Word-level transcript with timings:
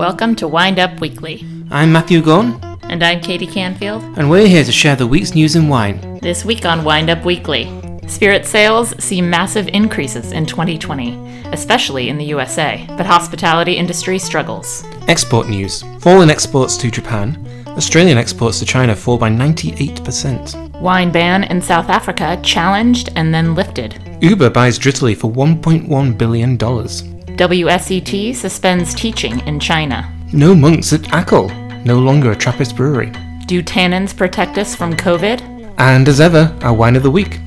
Welcome 0.00 0.34
to 0.36 0.48
Wind 0.48 0.78
Up 0.78 0.98
Weekly. 0.98 1.44
I'm 1.70 1.92
Matthew 1.92 2.22
Gorn, 2.22 2.58
And 2.84 3.02
I'm 3.02 3.20
Katie 3.20 3.46
Canfield. 3.46 4.02
and 4.16 4.30
we're 4.30 4.46
here 4.46 4.64
to 4.64 4.72
share 4.72 4.96
the 4.96 5.06
week's 5.06 5.34
news 5.34 5.56
in 5.56 5.68
wine. 5.68 6.18
This 6.22 6.42
week 6.42 6.64
on 6.64 6.84
Wind 6.84 7.10
Up 7.10 7.22
Weekly, 7.26 7.70
spirit 8.08 8.46
sales 8.46 8.94
see 8.98 9.20
massive 9.20 9.68
increases 9.68 10.32
in 10.32 10.46
2020, 10.46 11.42
especially 11.52 12.08
in 12.08 12.16
the 12.16 12.24
USA, 12.24 12.82
but 12.96 13.04
hospitality 13.04 13.74
industry 13.74 14.18
struggles. 14.18 14.84
Export 15.06 15.50
news 15.50 15.82
fall 15.98 16.22
in 16.22 16.30
exports 16.30 16.78
to 16.78 16.90
Japan. 16.90 17.36
Australian 17.66 18.16
exports 18.16 18.58
to 18.60 18.64
China 18.64 18.96
fall 18.96 19.18
by 19.18 19.28
98%. 19.28 20.80
Wine 20.80 21.12
ban 21.12 21.44
in 21.44 21.60
South 21.60 21.90
Africa 21.90 22.40
challenged 22.42 23.10
and 23.16 23.34
then 23.34 23.54
lifted. 23.54 24.00
Uber 24.22 24.48
buys 24.48 24.78
Drizly 24.78 25.14
for 25.14 25.30
$1.1 25.30 26.16
billion. 26.16 26.56
WSET 27.40 28.34
suspends 28.34 28.92
teaching 28.92 29.40
in 29.46 29.58
China. 29.58 30.06
No 30.30 30.54
monks 30.54 30.92
at 30.92 31.00
Achel, 31.04 31.48
no 31.86 31.98
longer 31.98 32.32
a 32.32 32.36
Trappist 32.36 32.76
brewery. 32.76 33.10
Do 33.46 33.62
tannins 33.62 34.14
protect 34.14 34.58
us 34.58 34.76
from 34.76 34.92
COVID? 34.92 35.74
And 35.78 36.06
as 36.06 36.20
ever, 36.20 36.54
our 36.60 36.74
wine 36.74 36.96
of 36.96 37.02
the 37.02 37.10
week. 37.10 37.40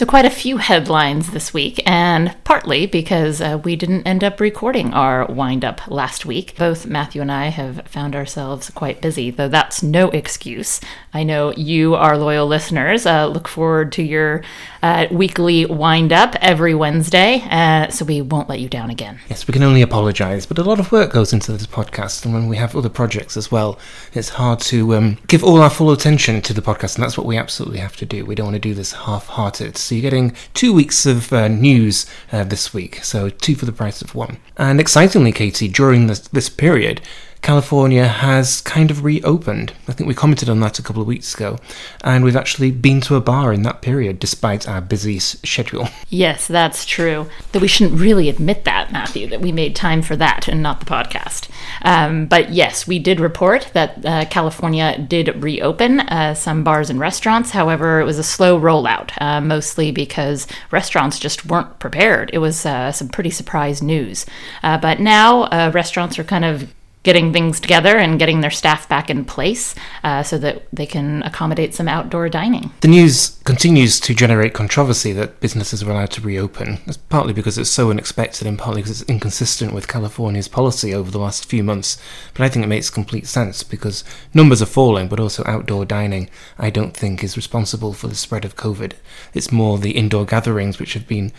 So, 0.00 0.06
quite 0.06 0.24
a 0.24 0.30
few 0.30 0.56
headlines 0.56 1.32
this 1.32 1.52
week, 1.52 1.82
and 1.84 2.34
partly 2.42 2.86
because 2.86 3.42
uh, 3.42 3.60
we 3.62 3.76
didn't 3.76 4.06
end 4.06 4.24
up 4.24 4.40
recording 4.40 4.94
our 4.94 5.26
wind 5.26 5.62
up 5.62 5.86
last 5.88 6.24
week. 6.24 6.56
Both 6.56 6.86
Matthew 6.86 7.20
and 7.20 7.30
I 7.30 7.48
have 7.48 7.86
found 7.86 8.16
ourselves 8.16 8.70
quite 8.70 9.02
busy, 9.02 9.30
though 9.30 9.48
that's 9.48 9.82
no 9.82 10.08
excuse. 10.08 10.80
I 11.12 11.22
know 11.22 11.52
you, 11.52 11.96
our 11.96 12.16
loyal 12.16 12.46
listeners, 12.46 13.04
uh, 13.04 13.26
look 13.26 13.46
forward 13.46 13.92
to 13.92 14.02
your 14.02 14.42
uh, 14.82 15.06
weekly 15.10 15.66
wind 15.66 16.14
up 16.14 16.34
every 16.40 16.74
Wednesday, 16.74 17.42
uh, 17.50 17.88
so 17.90 18.06
we 18.06 18.22
won't 18.22 18.48
let 18.48 18.60
you 18.60 18.70
down 18.70 18.88
again. 18.88 19.20
Yes, 19.28 19.46
we 19.46 19.52
can 19.52 19.62
only 19.62 19.82
apologise, 19.82 20.46
but 20.46 20.56
a 20.56 20.62
lot 20.62 20.80
of 20.80 20.90
work 20.92 21.12
goes 21.12 21.34
into 21.34 21.52
this 21.52 21.66
podcast, 21.66 22.24
and 22.24 22.32
when 22.32 22.48
we 22.48 22.56
have 22.56 22.74
other 22.74 22.88
projects 22.88 23.36
as 23.36 23.52
well, 23.52 23.78
it's 24.14 24.30
hard 24.30 24.60
to 24.60 24.94
um, 24.94 25.18
give 25.26 25.44
all 25.44 25.60
our 25.60 25.68
full 25.68 25.90
attention 25.90 26.40
to 26.40 26.54
the 26.54 26.62
podcast, 26.62 26.94
and 26.94 27.04
that's 27.04 27.18
what 27.18 27.26
we 27.26 27.36
absolutely 27.36 27.80
have 27.80 27.96
to 27.96 28.06
do. 28.06 28.24
We 28.24 28.34
don't 28.34 28.46
want 28.46 28.54
to 28.54 28.60
do 28.60 28.72
this 28.72 28.92
half-hearted. 28.92 29.76
So 29.90 29.96
you're 29.96 30.02
getting 30.02 30.36
two 30.54 30.72
weeks 30.72 31.04
of 31.04 31.32
uh, 31.32 31.48
news 31.48 32.06
uh, 32.30 32.44
this 32.44 32.72
week, 32.72 33.02
so 33.02 33.28
two 33.28 33.56
for 33.56 33.66
the 33.66 33.72
price 33.72 34.00
of 34.00 34.14
one. 34.14 34.38
And 34.56 34.78
excitingly, 34.78 35.32
Katie, 35.32 35.66
during 35.66 36.06
this, 36.06 36.20
this 36.28 36.48
period, 36.48 37.00
California 37.42 38.06
has 38.06 38.60
kind 38.60 38.90
of 38.90 39.02
reopened. 39.02 39.72
I 39.88 39.92
think 39.92 40.06
we 40.06 40.14
commented 40.14 40.48
on 40.48 40.60
that 40.60 40.78
a 40.78 40.82
couple 40.82 41.00
of 41.00 41.08
weeks 41.08 41.34
ago, 41.34 41.58
and 42.04 42.22
we've 42.22 42.36
actually 42.36 42.70
been 42.70 43.00
to 43.02 43.16
a 43.16 43.20
bar 43.20 43.52
in 43.52 43.62
that 43.62 43.82
period 43.82 44.18
despite 44.18 44.68
our 44.68 44.80
busy 44.80 45.18
schedule. 45.18 45.88
Yes, 46.12 46.48
that's 46.48 46.84
true. 46.84 47.28
Though 47.52 47.60
we 47.60 47.68
shouldn't 47.68 48.00
really 48.00 48.28
admit 48.28 48.64
that, 48.64 48.92
Matthew, 48.92 49.28
that 49.28 49.40
we 49.40 49.52
made 49.52 49.76
time 49.76 50.02
for 50.02 50.16
that 50.16 50.48
and 50.48 50.62
not 50.62 50.80
the 50.80 50.86
podcast. 50.86 51.48
Um, 51.82 52.26
but 52.26 52.50
yes, 52.50 52.86
we 52.86 52.98
did 52.98 53.20
report 53.20 53.70
that 53.74 54.04
uh, 54.04 54.24
California 54.26 54.98
did 54.98 55.42
reopen 55.42 56.00
uh, 56.00 56.34
some 56.34 56.64
bars 56.64 56.90
and 56.90 56.98
restaurants. 56.98 57.50
However, 57.50 58.00
it 58.00 58.04
was 58.04 58.18
a 58.18 58.24
slow 58.24 58.60
rollout, 58.60 59.12
uh, 59.20 59.40
mostly 59.40 59.92
because 59.92 60.46
restaurants 60.70 61.18
just 61.18 61.46
weren't 61.46 61.78
prepared. 61.78 62.30
It 62.32 62.38
was 62.38 62.66
uh, 62.66 62.92
some 62.92 63.08
pretty 63.08 63.30
surprise 63.30 63.80
news. 63.80 64.26
Uh, 64.62 64.78
but 64.78 65.00
now 65.00 65.42
uh, 65.44 65.70
restaurants 65.72 66.18
are 66.18 66.24
kind 66.24 66.44
of 66.44 66.74
getting 67.02 67.32
things 67.32 67.60
together 67.60 67.96
and 67.96 68.18
getting 68.18 68.40
their 68.40 68.50
staff 68.50 68.88
back 68.88 69.08
in 69.08 69.24
place 69.24 69.74
uh, 70.04 70.22
so 70.22 70.36
that 70.38 70.66
they 70.72 70.86
can 70.86 71.22
accommodate 71.22 71.74
some 71.74 71.88
outdoor 71.88 72.28
dining. 72.28 72.70
The 72.82 72.88
news 72.88 73.38
continues 73.44 73.98
to 74.00 74.14
generate 74.14 74.52
controversy 74.52 75.12
that 75.12 75.40
businesses 75.40 75.82
are 75.82 75.90
allowed 75.90 76.10
to 76.12 76.20
reopen. 76.20 76.78
Partly 77.08 77.32
because 77.32 77.56
it's 77.56 77.70
so 77.70 77.90
unexpected 77.90 78.46
and 78.46 78.58
partly 78.58 78.82
because 78.82 79.00
it's 79.00 79.10
inconsistent 79.10 79.72
with 79.72 79.88
California's 79.88 80.48
policy 80.48 80.94
over 80.94 81.10
the 81.10 81.18
last 81.18 81.46
few 81.46 81.64
months. 81.64 82.00
But 82.34 82.44
I 82.44 82.48
think 82.48 82.64
it 82.64 82.68
makes 82.68 82.90
complete 82.90 83.26
sense 83.26 83.62
because 83.62 84.04
numbers 84.34 84.60
are 84.60 84.66
falling, 84.66 85.08
but 85.08 85.20
also 85.20 85.42
outdoor 85.46 85.86
dining, 85.86 86.28
I 86.58 86.68
don't 86.70 86.96
think, 86.96 87.24
is 87.24 87.36
responsible 87.36 87.94
for 87.94 88.08
the 88.08 88.14
spread 88.14 88.44
of 88.44 88.56
COVID. 88.56 88.92
It's 89.32 89.50
more 89.50 89.78
the 89.78 89.92
indoor 89.92 90.26
gatherings 90.26 90.78
which 90.78 90.94
have 90.94 91.08
been 91.08 91.32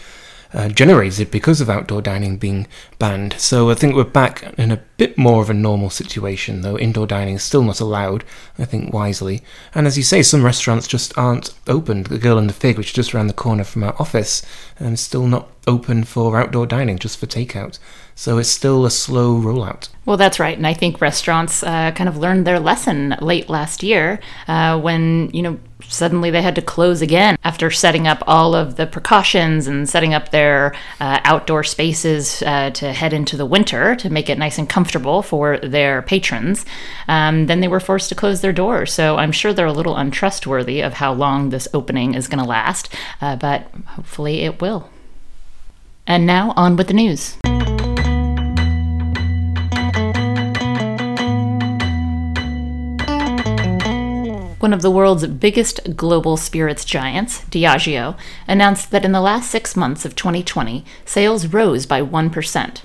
uh, 0.54 0.70
generated 0.70 1.32
because 1.32 1.62
of 1.62 1.70
outdoor 1.70 2.02
dining 2.02 2.38
being 2.38 2.68
banned. 3.00 3.34
So 3.34 3.70
I 3.70 3.76
think 3.76 3.96
we're 3.96 4.04
back 4.04 4.44
in 4.58 4.72
a 4.72 4.82
bit 4.98 5.18
more 5.18 5.42
of 5.42 5.50
a 5.50 5.54
normal 5.54 5.90
situation, 5.90 6.62
though 6.62 6.78
indoor 6.78 7.08
dining 7.08 7.36
is 7.36 7.44
still 7.44 7.64
not 7.64 7.80
allowed, 7.80 8.24
I 8.60 8.66
think 8.66 8.94
wisely. 8.94 9.42
And 9.74 9.88
as 9.88 9.98
you 9.98 10.04
say, 10.04 10.22
some 10.22 10.44
restaurants 10.44 10.88
just 10.88 11.18
aren't 11.18 11.54
open. 11.68 12.04
The 12.04 12.18
Girl 12.18 12.38
and 12.38 12.50
the 12.50 12.54
Fig, 12.54 12.78
which 12.78 12.88
is 12.88 12.94
just 12.94 13.16
around 13.16 13.28
the 13.28 13.34
corner 13.34 13.64
from 13.64 13.84
our 13.84 13.96
office, 14.00 14.42
is 14.82 15.02
still 15.02 15.28
not 15.28 15.50
open 15.68 16.04
for 16.04 16.40
outdoor 16.40 16.66
dining, 16.66 16.98
just 16.98 17.18
for 17.18 17.28
takeout. 17.28 17.80
So 18.16 18.38
it's 18.38 18.50
still 18.50 18.86
a 18.86 18.92
slow 18.92 19.36
rollout. 19.36 19.90
Well, 20.06 20.18
that's 20.18 20.40
right, 20.40 20.58
and 20.58 20.68
I 20.68 20.74
think 20.74 21.02
restaurants 21.02 21.64
uh, 21.64 21.92
kind 21.92 22.10
of 22.10 22.18
learned 22.18 22.46
their 22.46 22.60
lesson 22.60 23.16
late 23.22 23.50
last 23.50 23.84
year 23.84 24.20
uh, 24.48 24.80
when 24.80 25.30
you 25.32 25.42
know 25.42 25.60
suddenly 25.88 26.30
they 26.30 26.42
had 26.42 26.56
to 26.56 26.62
close 26.62 27.02
again 27.02 27.38
after 27.44 27.70
setting 27.70 28.08
up 28.08 28.24
all 28.28 28.56
of 28.56 28.76
the 28.76 28.88
precautions 28.88 29.68
and 29.68 29.90
setting 29.90 30.14
up 30.14 30.30
their 30.30 30.74
uh, 31.00 31.20
outdoor 31.24 31.64
spaces 31.64 32.42
uh, 32.44 32.70
to 32.72 32.94
head 32.94 33.14
into 33.14 33.36
the 33.36 33.46
winter 33.46 33.96
to 33.96 34.10
make 34.10 34.30
it 34.30 34.38
nice 34.38 34.58
and 34.58 34.70
comfortable 34.70 35.22
for 35.22 35.58
their 35.60 36.02
patrons. 36.02 36.66
Um, 37.08 37.48
then 37.48 37.60
they 37.60 37.68
were 37.68 37.80
forced 37.80 38.10
to 38.10 38.16
close 38.16 38.42
their 38.42 38.54
doors, 38.54 38.94
so 38.94 39.18
I'm 39.18 39.32
sure 39.32 39.54
they're 39.54 39.66
a 39.66 39.74
little 39.74 39.96
untrustworthy 39.96 40.82
of 40.82 40.94
how 40.94 41.14
long 41.14 41.50
this 41.50 41.68
opening 41.74 42.14
is 42.14 42.28
going 42.28 42.44
to 42.44 42.50
last, 42.50 42.94
uh, 43.22 43.36
but 43.36 43.68
hopefully 43.88 44.42
it 44.42 44.62
will. 44.62 44.71
And 46.08 46.26
now 46.26 46.54
on 46.56 46.76
with 46.76 46.88
the 46.88 46.94
news. 46.94 47.38
One 54.62 54.74
of 54.74 54.84
the 54.84 54.92
world's 54.92 55.26
biggest 55.26 55.96
global 55.96 56.38
spirits 56.38 56.86
giants, 56.86 57.42
Diageo, 57.46 58.16
announced 58.48 58.92
that 58.92 59.04
in 59.04 59.12
the 59.12 59.20
last 59.20 59.50
six 59.50 59.76
months 59.76 60.06
of 60.06 60.16
2020, 60.16 60.86
sales 61.04 61.48
rose 61.48 61.88
by 61.88 62.02
1%. 62.04 62.82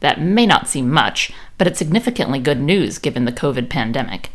That 0.00 0.20
may 0.20 0.44
not 0.44 0.68
seem 0.68 0.90
much, 0.90 1.32
but 1.56 1.66
it's 1.66 1.78
significantly 1.78 2.38
good 2.40 2.60
news 2.60 2.98
given 2.98 3.24
the 3.24 3.32
COVID 3.32 3.70
pandemic. 3.70 4.32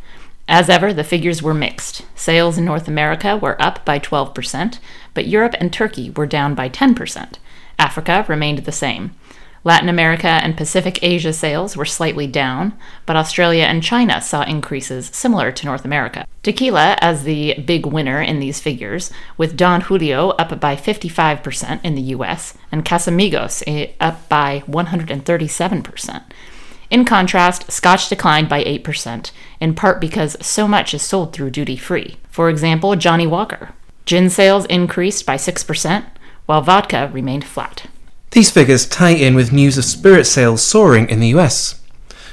As 0.47 0.67
ever, 0.67 0.91
the 0.91 1.03
figures 1.03 1.43
were 1.43 1.53
mixed. 1.53 2.01
Sales 2.15 2.57
in 2.57 2.65
North 2.65 2.87
America 2.87 3.37
were 3.37 3.61
up 3.61 3.85
by 3.85 3.99
12%, 3.99 4.79
but 5.13 5.27
Europe 5.27 5.53
and 5.59 5.71
Turkey 5.71 6.09
were 6.09 6.25
down 6.25 6.55
by 6.55 6.69
10%. 6.69 7.35
Africa 7.79 8.25
remained 8.27 8.59
the 8.59 8.71
same. 8.71 9.15
Latin 9.63 9.89
America 9.89 10.27
and 10.27 10.55
Pacific 10.55 10.99
Asia 11.01 11.33
sales 11.33 11.75
were 11.75 11.85
slightly 11.85 12.27
down, 12.27 12.73
but 13.05 13.17
Australia 13.17 13.63
and 13.63 13.83
China 13.83 14.21
saw 14.21 14.43
increases 14.43 15.07
similar 15.07 15.51
to 15.51 15.65
North 15.65 15.83
America. 15.83 16.25
Tequila 16.43 16.97
as 17.01 17.23
the 17.23 17.55
big 17.65 17.85
winner 17.85 18.21
in 18.21 18.39
these 18.39 18.61
figures, 18.61 19.11
with 19.37 19.57
Don 19.57 19.81
Julio 19.81 20.29
up 20.31 20.57
by 20.61 20.75
55% 20.75 21.83
in 21.83 21.95
the 21.95 22.01
US 22.13 22.57
and 22.71 22.85
Casamigos 22.85 23.61
eh, 23.67 23.91
up 23.99 24.29
by 24.29 24.63
137%. 24.67 26.23
In 26.89 27.05
contrast, 27.05 27.71
Scotch 27.71 28.09
declined 28.09 28.49
by 28.49 28.63
8%, 28.63 29.31
in 29.59 29.75
part 29.75 30.01
because 30.01 30.37
so 30.41 30.67
much 30.67 30.93
is 30.93 31.01
sold 31.01 31.33
through 31.33 31.51
duty 31.51 31.75
free. 31.75 32.17
For 32.31 32.49
example, 32.49 32.95
Johnnie 32.95 33.27
Walker. 33.27 33.73
Gin 34.05 34.29
sales 34.29 34.65
increased 34.65 35.25
by 35.25 35.35
6%, 35.35 36.05
while 36.49 36.61
vodka 36.63 37.11
remained 37.13 37.45
flat. 37.45 37.85
These 38.31 38.49
figures 38.49 38.87
tie 38.87 39.11
in 39.11 39.35
with 39.35 39.53
news 39.53 39.77
of 39.77 39.85
spirit 39.85 40.25
sales 40.25 40.63
soaring 40.63 41.07
in 41.07 41.19
the 41.19 41.27
US. 41.37 41.79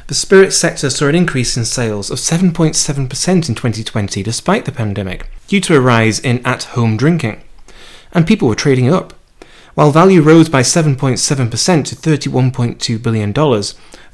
The 0.07 0.15
spirit 0.15 0.53
sector 0.53 0.89
saw 0.89 1.09
an 1.09 1.15
increase 1.15 1.55
in 1.55 1.67
sales 1.67 2.11
of 2.11 2.17
7.7% 2.17 2.69
in 2.97 3.55
2020 3.55 4.23
despite 4.23 4.65
the 4.65 4.73
pandemic, 4.73 5.29
due 5.49 5.61
to 5.61 5.77
a 5.77 5.83
rise 5.83 6.19
in 6.19 6.39
at 6.47 6.63
home 6.63 6.97
drinking. 6.97 7.43
And 8.13 8.27
people 8.27 8.49
were 8.49 8.55
trading 8.55 8.91
up. 8.91 9.13
While 9.75 9.91
value 9.91 10.23
rose 10.23 10.49
by 10.49 10.63
7.7% 10.63 11.85
to 11.85 11.95
$31.2 11.95 13.03
billion, 13.03 13.35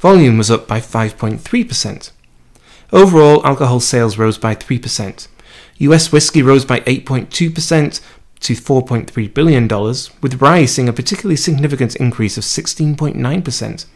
volume 0.01 0.37
was 0.37 0.51
up 0.51 0.67
by 0.67 0.81
5.3%. 0.81 2.11
Overall, 2.93 3.47
alcohol 3.47 3.79
sales 3.79 4.19
rose 4.19 4.37
by 4.37 4.57
3%. 4.57 5.29
US 5.79 6.13
whiskey 6.13 6.43
rose 6.43 6.65
by 6.65 6.81
8.2%, 6.81 8.01
to 8.43 8.55
$4.3 8.55 9.35
billion, 9.35 9.69
with 10.21 10.43
rye 10.43 10.65
seeing 10.65 10.89
a 10.89 10.93
particularly 10.93 11.37
significant 11.37 11.97
increase 11.97 12.37
of 12.37 12.45
16.9%. 12.45 13.87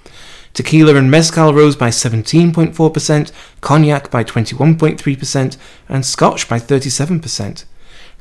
Tequila 0.55 0.95
and 0.95 1.11
mezcal 1.11 1.53
rose 1.53 1.77
by 1.77 1.91
17.4%, 1.91 3.33
cognac 3.61 4.11
by 4.11 4.25
21.3%, 4.25 5.57
and 5.89 6.07
scotch 6.07 6.49
by 6.49 6.59
37%. 6.59 7.65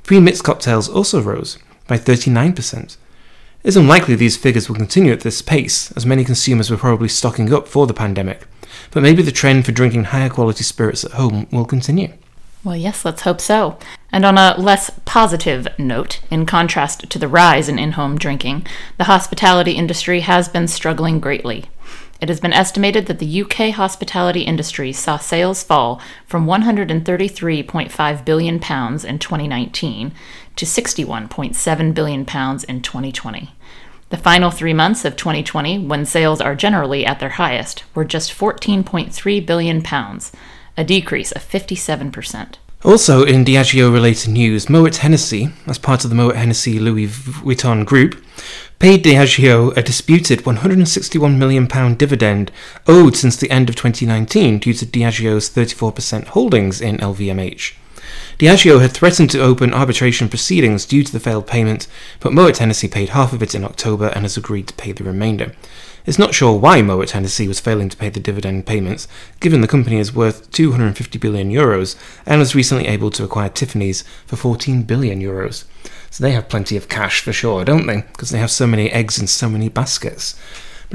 Pre-mixed 0.03 0.43
cocktails 0.43 0.89
also 0.89 1.21
rose 1.21 1.57
by 1.87 1.97
39%. 1.97 2.97
It's 3.63 3.77
unlikely 3.77 4.15
these 4.15 4.37
figures 4.37 4.67
will 4.67 4.75
continue 4.75 5.11
at 5.13 5.21
this 5.21 5.41
pace, 5.41 5.91
as 5.93 6.05
many 6.05 6.23
consumers 6.23 6.69
were 6.69 6.77
probably 6.77 7.07
stocking 7.07 7.53
up 7.53 7.67
for 7.67 7.87
the 7.87 7.93
pandemic, 7.93 8.45
but 8.91 9.01
maybe 9.01 9.23
the 9.23 9.31
trend 9.31 9.65
for 9.65 9.71
drinking 9.71 10.05
higher 10.05 10.29
quality 10.29 10.63
spirits 10.63 11.03
at 11.05 11.13
home 11.13 11.47
will 11.51 11.65
continue. 11.65 12.13
Well, 12.65 12.75
yes, 12.75 13.05
let's 13.05 13.21
hope 13.21 13.39
so. 13.39 13.77
And 14.11 14.25
on 14.25 14.39
a 14.39 14.55
less 14.57 14.89
positive 15.05 15.67
note, 15.77 16.19
in 16.31 16.47
contrast 16.47 17.07
to 17.11 17.19
the 17.19 17.27
rise 17.27 17.69
in 17.69 17.77
in 17.77 17.91
home 17.91 18.17
drinking, 18.17 18.65
the 18.97 19.03
hospitality 19.03 19.73
industry 19.73 20.21
has 20.21 20.49
been 20.49 20.67
struggling 20.67 21.19
greatly. 21.19 21.65
It 22.19 22.27
has 22.27 22.39
been 22.39 22.53
estimated 22.53 23.05
that 23.05 23.19
the 23.19 23.41
UK 23.43 23.75
hospitality 23.75 24.41
industry 24.41 24.91
saw 24.93 25.19
sales 25.19 25.61
fall 25.61 26.01
from 26.25 26.47
£133.5 26.47 28.25
billion 28.25 28.55
in 28.55 28.59
2019 28.59 30.11
to 30.55 30.65
£61.7 30.65 31.93
billion 31.93 32.19
in 32.21 32.25
2020. 32.25 33.53
The 34.09 34.17
final 34.17 34.49
three 34.49 34.73
months 34.73 35.05
of 35.05 35.15
2020, 35.15 35.85
when 35.85 36.05
sales 36.05 36.41
are 36.41 36.55
generally 36.55 37.05
at 37.05 37.19
their 37.19 37.29
highest, 37.29 37.83
were 37.93 38.05
just 38.05 38.31
£14.3 38.31 39.45
billion, 39.45 39.83
a 40.77 40.83
decrease 40.83 41.31
of 41.31 41.41
57%. 41.41 42.55
Also, 42.83 43.23
in 43.23 43.43
Diageo 43.43 43.91
related 43.91 44.29
news, 44.29 44.69
Moet 44.69 44.97
Hennessy, 44.97 45.49
as 45.65 45.79
part 45.79 46.03
of 46.03 46.11
the 46.11 46.15
Moet 46.15 46.35
Hennessy 46.35 46.77
Louis 46.77 47.07
Vuitton 47.07 47.83
group, 47.83 48.23
paid 48.77 49.03
Diageo 49.03 49.75
a 49.75 49.81
disputed 49.81 50.41
£161 50.41 51.37
million 51.37 51.95
dividend 51.95 52.51
owed 52.87 53.15
since 53.15 53.37
the 53.37 53.49
end 53.49 53.69
of 53.69 53.75
2019 53.75 54.59
due 54.59 54.73
to 54.73 54.85
Diageo's 54.85 55.49
34% 55.49 56.27
holdings 56.27 56.79
in 56.79 56.97
LVMH. 56.97 57.73
Diageo 58.37 58.81
had 58.81 58.91
threatened 58.91 59.29
to 59.31 59.41
open 59.41 59.73
arbitration 59.73 60.29
proceedings 60.29 60.85
due 60.85 61.03
to 61.03 61.11
the 61.11 61.19
failed 61.19 61.47
payment, 61.47 61.87
but 62.19 62.33
Moet 62.33 62.57
Hennessy 62.57 62.87
paid 62.87 63.09
half 63.09 63.33
of 63.33 63.41
it 63.41 63.55
in 63.55 63.63
October 63.63 64.07
and 64.07 64.23
has 64.23 64.37
agreed 64.37 64.67
to 64.67 64.73
pay 64.73 64.91
the 64.91 65.03
remainder. 65.03 65.53
It's 66.05 66.19
not 66.19 66.35
sure 66.35 66.59
why 66.59 66.83
Moet 66.83 67.11
Hennessy 67.11 67.47
was 67.47 67.59
failing 67.59 67.89
to 67.89 67.97
pay 67.97 68.09
the 68.09 68.19
dividend 68.19 68.67
payments, 68.67 69.07
given 69.39 69.61
the 69.61 69.67
company 69.67 69.97
is 69.97 70.13
worth 70.13 70.51
250 70.51 71.17
billion 71.17 71.49
euros 71.49 71.95
and 72.27 72.39
was 72.39 72.53
recently 72.53 72.87
able 72.87 73.09
to 73.11 73.23
acquire 73.23 73.49
Tiffany's 73.49 74.03
for 74.27 74.35
14 74.35 74.83
billion 74.83 75.19
euros. 75.19 75.63
So 76.11 76.23
they 76.23 76.31
have 76.31 76.47
plenty 76.47 76.77
of 76.77 76.89
cash 76.89 77.21
for 77.21 77.33
sure, 77.33 77.65
don't 77.65 77.87
they? 77.87 78.01
Because 78.01 78.29
they 78.29 78.37
have 78.37 78.51
so 78.51 78.67
many 78.67 78.91
eggs 78.91 79.19
in 79.19 79.25
so 79.25 79.49
many 79.49 79.67
baskets. 79.67 80.39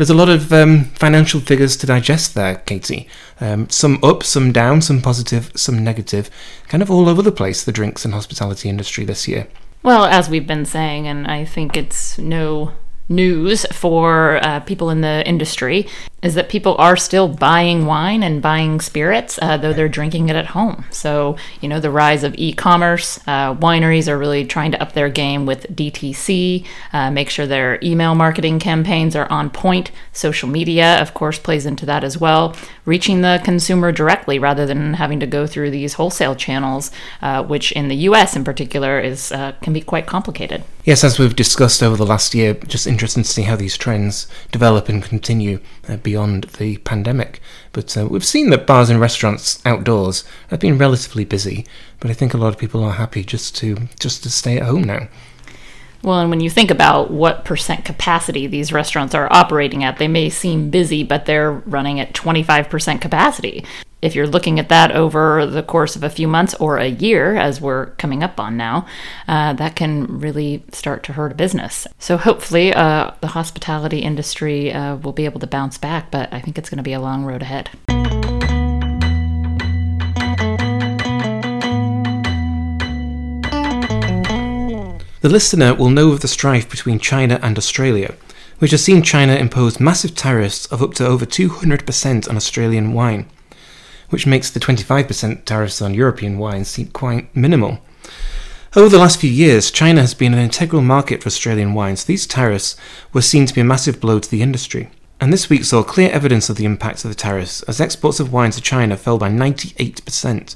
There's 0.00 0.08
a 0.08 0.14
lot 0.14 0.30
of 0.30 0.50
um, 0.50 0.84
financial 0.94 1.40
figures 1.40 1.76
to 1.76 1.86
digest 1.86 2.34
there, 2.34 2.54
Katie. 2.64 3.06
Um, 3.38 3.68
some 3.68 4.02
up, 4.02 4.22
some 4.22 4.50
down, 4.50 4.80
some 4.80 5.02
positive, 5.02 5.52
some 5.54 5.84
negative. 5.84 6.30
Kind 6.68 6.82
of 6.82 6.90
all 6.90 7.06
over 7.06 7.20
the 7.20 7.30
place, 7.30 7.62
the 7.64 7.70
drinks 7.70 8.06
and 8.06 8.14
hospitality 8.14 8.70
industry 8.70 9.04
this 9.04 9.28
year. 9.28 9.46
Well, 9.82 10.06
as 10.06 10.30
we've 10.30 10.46
been 10.46 10.64
saying, 10.64 11.06
and 11.06 11.26
I 11.26 11.44
think 11.44 11.76
it's 11.76 12.16
no 12.16 12.72
news 13.10 13.66
for 13.72 14.42
uh, 14.42 14.60
people 14.60 14.88
in 14.88 15.02
the 15.02 15.22
industry 15.28 15.86
is 16.22 16.34
that 16.34 16.48
people 16.48 16.76
are 16.78 16.96
still 16.96 17.28
buying 17.28 17.86
wine 17.86 18.22
and 18.22 18.42
buying 18.42 18.80
spirits, 18.80 19.38
uh, 19.40 19.56
though 19.56 19.72
they're 19.72 19.88
drinking 19.88 20.28
it 20.28 20.36
at 20.36 20.46
home. 20.46 20.84
So, 20.90 21.36
you 21.60 21.68
know, 21.68 21.80
the 21.80 21.90
rise 21.90 22.24
of 22.24 22.34
e 22.36 22.52
commerce, 22.52 23.18
uh, 23.26 23.54
wineries 23.54 24.08
are 24.08 24.18
really 24.18 24.44
trying 24.44 24.72
to 24.72 24.82
up 24.82 24.92
their 24.92 25.08
game 25.08 25.46
with 25.46 25.66
DTC, 25.74 26.64
uh, 26.92 27.10
make 27.10 27.30
sure 27.30 27.46
their 27.46 27.78
email 27.82 28.14
marketing 28.14 28.58
campaigns 28.58 29.16
are 29.16 29.30
on 29.30 29.50
point. 29.50 29.90
Social 30.12 30.48
media, 30.48 31.00
of 31.00 31.14
course, 31.14 31.38
plays 31.38 31.64
into 31.64 31.86
that 31.86 32.04
as 32.04 32.18
well, 32.18 32.54
reaching 32.84 33.22
the 33.22 33.40
consumer 33.44 33.92
directly 33.92 34.38
rather 34.38 34.66
than 34.66 34.94
having 34.94 35.20
to 35.20 35.26
go 35.26 35.46
through 35.46 35.70
these 35.70 35.94
wholesale 35.94 36.36
channels, 36.36 36.90
uh, 37.22 37.42
which 37.42 37.72
in 37.72 37.88
the 37.88 37.96
US 37.96 38.36
in 38.36 38.44
particular 38.44 39.00
is 39.00 39.32
uh, 39.32 39.52
can 39.62 39.72
be 39.72 39.80
quite 39.80 40.06
complicated. 40.06 40.64
Yes, 40.84 41.04
as 41.04 41.18
we've 41.18 41.36
discussed 41.36 41.82
over 41.82 41.96
the 41.96 42.06
last 42.06 42.34
year, 42.34 42.54
just 42.54 42.86
interesting 42.86 43.22
to 43.22 43.28
see 43.28 43.42
how 43.42 43.54
these 43.54 43.76
trends 43.76 44.26
develop 44.50 44.88
and 44.88 45.02
continue 45.02 45.60
uh, 45.88 45.96
beyond 46.10 46.44
the 46.58 46.76
pandemic. 46.78 47.40
But 47.72 47.96
uh, 47.96 48.06
we've 48.10 48.24
seen 48.24 48.50
that 48.50 48.66
bars 48.66 48.90
and 48.90 49.00
restaurants 49.00 49.64
outdoors 49.64 50.24
have 50.48 50.58
been 50.58 50.76
relatively 50.76 51.24
busy, 51.24 51.66
but 52.00 52.10
I 52.10 52.14
think 52.14 52.34
a 52.34 52.36
lot 52.36 52.48
of 52.48 52.58
people 52.58 52.82
are 52.82 52.94
happy 53.04 53.22
just 53.22 53.56
to 53.58 53.76
just 54.00 54.24
to 54.24 54.30
stay 54.30 54.56
at 54.58 54.66
home 54.66 54.82
now. 54.82 55.08
Well, 56.02 56.18
and 56.18 56.30
when 56.30 56.40
you 56.40 56.50
think 56.50 56.70
about 56.70 57.10
what 57.10 57.44
percent 57.44 57.84
capacity 57.84 58.46
these 58.48 58.72
restaurants 58.72 59.14
are 59.14 59.32
operating 59.32 59.84
at, 59.84 59.98
they 59.98 60.08
may 60.08 60.30
seem 60.30 60.70
busy, 60.70 61.04
but 61.04 61.26
they're 61.26 61.52
running 61.52 62.00
at 62.00 62.14
25% 62.14 63.00
capacity 63.00 63.64
if 64.02 64.14
you're 64.14 64.26
looking 64.26 64.58
at 64.58 64.68
that 64.70 64.92
over 64.92 65.44
the 65.46 65.62
course 65.62 65.94
of 65.94 66.02
a 66.02 66.10
few 66.10 66.26
months 66.26 66.54
or 66.54 66.78
a 66.78 66.86
year, 66.86 67.36
as 67.36 67.60
we're 67.60 67.86
coming 67.96 68.22
up 68.22 68.40
on 68.40 68.56
now, 68.56 68.86
uh, 69.28 69.52
that 69.54 69.76
can 69.76 70.06
really 70.20 70.64
start 70.72 71.02
to 71.04 71.12
hurt 71.12 71.32
a 71.32 71.34
business. 71.34 71.86
So 71.98 72.16
hopefully, 72.16 72.72
uh, 72.72 73.12
the 73.20 73.28
hospitality 73.28 73.98
industry 73.98 74.72
uh, 74.72 74.96
will 74.96 75.12
be 75.12 75.26
able 75.26 75.40
to 75.40 75.46
bounce 75.46 75.76
back, 75.76 76.10
but 76.10 76.32
I 76.32 76.40
think 76.40 76.56
it's 76.56 76.70
going 76.70 76.78
to 76.78 76.82
be 76.82 76.94
a 76.94 77.00
long 77.00 77.24
road 77.24 77.42
ahead. 77.42 77.70
The 85.22 85.28
listener 85.28 85.74
will 85.74 85.90
know 85.90 86.12
of 86.12 86.20
the 86.20 86.28
strife 86.28 86.70
between 86.70 86.98
China 86.98 87.38
and 87.42 87.58
Australia, 87.58 88.14
which 88.58 88.70
has 88.70 88.82
seen 88.82 89.02
China 89.02 89.34
impose 89.34 89.78
massive 89.78 90.14
tariffs 90.14 90.64
of 90.72 90.82
up 90.82 90.94
to 90.94 91.06
over 91.06 91.26
200% 91.26 92.28
on 92.28 92.36
Australian 92.36 92.94
wine 92.94 93.26
which 94.10 94.26
makes 94.26 94.50
the 94.50 94.60
25% 94.60 95.44
tariffs 95.44 95.80
on 95.80 95.94
European 95.94 96.38
wines 96.38 96.68
seem 96.68 96.88
quite 96.88 97.34
minimal. 97.34 97.78
Over 98.76 98.88
the 98.88 98.98
last 98.98 99.20
few 99.20 99.30
years, 99.30 99.72
China 99.72 100.00
has 100.00 100.14
been 100.14 100.32
an 100.32 100.38
integral 100.38 100.82
market 100.82 101.22
for 101.22 101.26
Australian 101.26 101.74
wines. 101.74 102.04
These 102.04 102.26
tariffs 102.26 102.76
were 103.12 103.22
seen 103.22 103.46
to 103.46 103.54
be 103.54 103.60
a 103.60 103.64
massive 103.64 104.00
blow 104.00 104.20
to 104.20 104.30
the 104.30 104.42
industry. 104.42 104.90
And 105.20 105.32
this 105.32 105.50
week 105.50 105.64
saw 105.64 105.82
clear 105.82 106.10
evidence 106.10 106.48
of 106.48 106.56
the 106.56 106.64
impact 106.64 107.04
of 107.04 107.10
the 107.10 107.16
tariffs 107.16 107.62
as 107.64 107.80
exports 107.80 108.20
of 108.20 108.32
wine 108.32 108.52
to 108.52 108.60
China 108.60 108.96
fell 108.96 109.18
by 109.18 109.28
98%, 109.28 110.54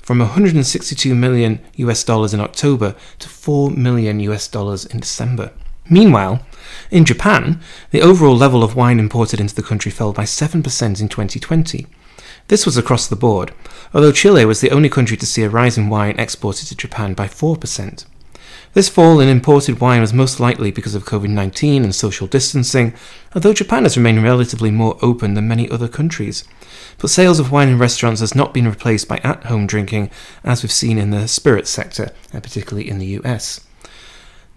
from 0.00 0.18
162 0.20 1.14
million 1.14 1.60
US 1.76 2.02
dollars 2.02 2.32
in 2.32 2.40
October 2.40 2.96
to 3.18 3.28
4 3.28 3.70
million 3.70 4.20
US 4.20 4.48
dollars 4.48 4.86
in 4.86 4.98
December. 4.98 5.52
Meanwhile, 5.88 6.40
in 6.90 7.04
Japan, 7.04 7.60
the 7.90 8.00
overall 8.00 8.36
level 8.36 8.64
of 8.64 8.74
wine 8.74 8.98
imported 8.98 9.38
into 9.38 9.54
the 9.54 9.62
country 9.62 9.90
fell 9.90 10.12
by 10.12 10.24
7% 10.24 10.54
in 10.54 11.08
2020, 11.08 11.86
this 12.50 12.66
was 12.66 12.76
across 12.76 13.06
the 13.06 13.14
board, 13.14 13.54
although 13.94 14.10
Chile 14.10 14.44
was 14.44 14.60
the 14.60 14.72
only 14.72 14.88
country 14.88 15.16
to 15.16 15.24
see 15.24 15.44
a 15.44 15.48
rise 15.48 15.78
in 15.78 15.88
wine 15.88 16.18
exported 16.18 16.66
to 16.66 16.74
Japan 16.74 17.14
by 17.14 17.28
4%. 17.28 18.04
This 18.72 18.88
fall 18.88 19.20
in 19.20 19.28
imported 19.28 19.78
wine 19.78 20.00
was 20.00 20.12
most 20.12 20.40
likely 20.40 20.72
because 20.72 20.96
of 20.96 21.04
COVID 21.04 21.28
19 21.28 21.84
and 21.84 21.94
social 21.94 22.26
distancing, 22.26 22.92
although 23.36 23.54
Japan 23.54 23.84
has 23.84 23.96
remained 23.96 24.24
relatively 24.24 24.72
more 24.72 24.98
open 25.00 25.34
than 25.34 25.46
many 25.46 25.70
other 25.70 25.86
countries. 25.86 26.42
But 26.98 27.10
sales 27.10 27.38
of 27.38 27.52
wine 27.52 27.68
in 27.68 27.78
restaurants 27.78 28.20
has 28.20 28.34
not 28.34 28.52
been 28.52 28.66
replaced 28.66 29.06
by 29.06 29.18
at 29.18 29.44
home 29.44 29.68
drinking, 29.68 30.10
as 30.42 30.64
we've 30.64 30.72
seen 30.72 30.98
in 30.98 31.10
the 31.10 31.28
spirits 31.28 31.70
sector, 31.70 32.10
and 32.32 32.42
particularly 32.42 32.90
in 32.90 32.98
the 32.98 33.20
US. 33.20 33.60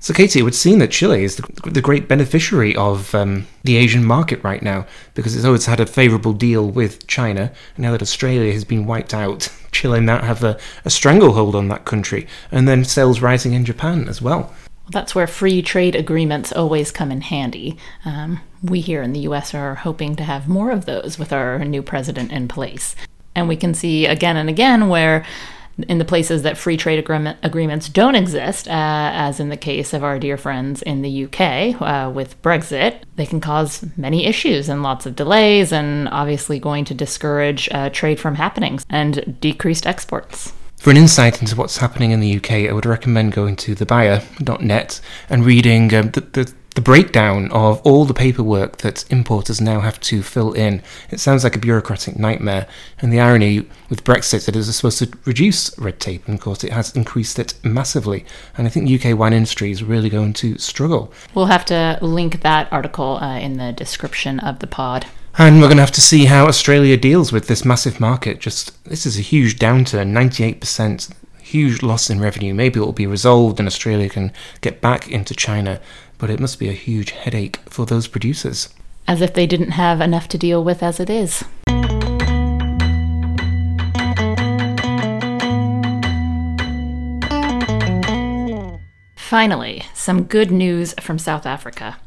So, 0.04 0.14
Katie, 0.14 0.40
it 0.40 0.44
would 0.44 0.54
seem 0.54 0.80
that 0.80 0.92
Chile 0.92 1.24
is 1.24 1.38
the, 1.38 1.72
the 1.72 1.82
great 1.82 2.10
beneficiary 2.10 2.76
of 2.76 3.16
um, 3.16 3.48
the 3.64 3.78
Asian 3.78 4.04
market 4.04 4.44
right 4.44 4.62
now 4.62 4.86
because 5.14 5.34
it's 5.34 5.46
always 5.46 5.66
had 5.66 5.80
a 5.80 5.86
favourable 5.86 6.34
deal 6.34 6.70
with 6.70 7.08
China. 7.08 7.54
And 7.78 7.84
now 7.84 7.94
that 7.94 8.02
Australia 8.02 8.52
has 8.52 8.66
been 8.66 8.86
wiped 8.86 9.14
out, 9.14 9.48
Chile 9.72 10.02
now 10.02 10.22
have 10.22 10.44
a, 10.44 10.60
a 10.84 10.90
stranglehold 10.90 11.56
on 11.56 11.70
that 11.70 11.86
country, 11.86 12.28
and 12.52 12.68
then 12.68 12.84
sales 12.84 13.22
rising 13.22 13.54
in 13.54 13.64
Japan 13.64 14.10
as 14.10 14.22
well. 14.22 14.40
Well, 14.40 14.90
that's 14.92 15.16
where 15.16 15.26
free 15.26 15.62
trade 15.62 15.96
agreements 15.96 16.52
always 16.52 16.92
come 16.92 17.10
in 17.10 17.22
handy. 17.22 17.78
Um, 18.04 18.42
we 18.62 18.82
here 18.82 19.02
in 19.04 19.14
the 19.14 19.22
US 19.22 19.54
are 19.54 19.76
hoping 19.76 20.18
to 20.18 20.26
have 20.26 20.50
more 20.50 20.72
of 20.72 20.84
those 20.84 21.18
with 21.18 21.32
our 21.32 21.64
new 21.64 21.82
president 21.82 22.34
in 22.34 22.50
place. 22.50 22.94
And 23.36 23.48
we 23.48 23.56
can 23.56 23.74
see 23.74 24.06
again 24.06 24.36
and 24.36 24.50
again 24.50 24.90
where 24.90 25.26
in 25.78 25.98
the 25.98 26.06
places 26.06 26.44
that 26.44 26.58
free 26.58 26.78
trade 26.78 27.00
agreement, 27.00 27.38
agreements 27.44 27.90
don't 27.90 28.16
exist, 28.16 28.68
uh, 28.68 28.72
as 29.14 29.40
in 29.40 29.50
the 29.50 29.58
case 29.58 29.94
of 29.94 30.04
our 30.04 30.20
dear 30.20 30.38
friends 30.38 30.82
in 30.82 31.02
the 31.02 31.26
UK 31.26 31.82
uh, 31.82 32.12
with 32.12 32.40
Brexit, 32.42 33.02
they 33.16 33.26
can 33.26 33.42
cause 33.42 33.86
many 33.98 34.26
issues 34.26 34.70
and 34.70 34.84
lots 34.84 35.06
of 35.06 35.16
delays, 35.16 35.72
and 35.72 36.08
obviously 36.10 36.60
going 36.60 36.86
to 36.86 36.94
discourage 36.94 37.70
uh, 37.72 37.90
trade 37.90 38.20
from 38.20 38.36
happening 38.36 38.80
and 38.90 39.38
decreased 39.40 39.88
exports. 39.88 40.54
For 40.78 40.92
an 40.92 40.98
insight 40.98 41.42
into 41.42 41.56
what's 41.56 41.78
happening 41.78 42.12
in 42.12 42.20
the 42.20 42.36
UK, 42.36 42.52
I 42.70 42.74
would 42.74 42.86
recommend 42.86 43.32
going 43.32 43.56
to 43.56 43.74
thebuyer.net 43.74 45.02
and 45.30 45.46
reading 45.46 45.94
um, 45.96 46.12
the, 46.12 46.20
the 46.20 46.54
the 46.76 46.82
breakdown 46.82 47.52
of 47.52 47.80
all 47.82 48.06
the 48.06 48.14
paperwork 48.14 48.78
that 48.78 49.10
importers 49.12 49.62
now 49.62 49.80
have 49.80 50.00
to 50.02 50.24
fill 50.24 50.54
in. 50.54 50.82
It 51.12 51.20
sounds 51.20 51.44
like 51.44 51.56
a 51.56 51.60
bureaucratic 51.60 52.18
nightmare, 52.18 52.68
and 53.00 53.14
the 53.14 53.20
irony 53.20 53.66
with 53.90 54.04
Brexit 54.04 54.46
that 54.46 54.56
it 54.56 54.60
is 54.60 54.76
supposed 54.76 55.00
to 55.00 55.12
reduce 55.26 55.78
red 55.78 56.00
tape, 56.00 56.28
and 56.28 56.36
of 56.36 56.42
course 56.42 56.64
it 56.64 56.74
has 56.74 56.96
increased 56.96 57.38
it 57.38 57.54
massively. 57.64 58.26
And 58.58 58.66
I 58.68 58.70
think 58.70 58.90
UK 58.90 59.18
wine 59.18 59.34
industry 59.34 59.72
is 59.72 59.84
really 59.84 60.10
going 60.10 60.34
to 60.34 60.58
struggle. 60.58 61.14
We'll 61.36 61.46
have 61.46 61.66
to 61.66 62.00
link 62.02 62.42
that 62.42 62.72
article 62.72 63.18
uh, 63.18 63.40
in 63.40 63.58
the 63.58 63.72
description 63.72 64.40
of 64.40 64.60
the 64.60 64.68
pod. 64.68 65.06
And 65.38 65.56
we're 65.56 65.68
going 65.68 65.78
to 65.78 65.84
have 65.84 65.92
to 65.94 66.02
see 66.02 66.26
how 66.26 66.46
Australia 66.46 66.96
deals 66.96 67.32
with 67.32 67.48
this 67.48 67.66
massive 67.66 68.00
market. 68.00 68.40
Just 68.40 68.84
this 68.84 69.06
is 69.06 69.18
a 69.18 69.22
huge 69.22 69.58
downturn, 69.58 70.12
98% 70.12 71.12
huge 71.54 71.84
loss 71.84 72.10
in 72.10 72.20
revenue. 72.20 72.54
Maybe 72.54 72.80
it 72.80 72.84
will 72.84 72.94
be 72.94 73.06
resolved 73.06 73.60
and 73.60 73.68
Australia 73.68 74.10
can 74.10 74.32
get 74.62 74.82
back 74.82 75.10
into 75.10 75.36
China 75.36 75.80
but 76.18 76.30
it 76.30 76.40
must 76.40 76.60
be 76.60 76.70
a 76.70 76.74
huge 76.74 77.12
headache 77.12 77.58
for 77.66 77.86
those 77.86 78.08
producers. 78.08 78.70
As 79.08 79.22
if 79.22 79.34
they 79.34 79.48
didn't 79.48 79.72
have 79.72 80.02
enough 80.02 80.28
to 80.30 80.38
deal 80.38 80.64
with 80.64 80.82
as 80.82 81.00
it 81.00 81.10
is. 81.10 81.44
Finally, 89.18 89.84
some 89.96 90.24
good 90.26 90.52
news 90.52 90.94
from 91.00 91.18
South 91.18 91.48
Africa. 91.48 91.98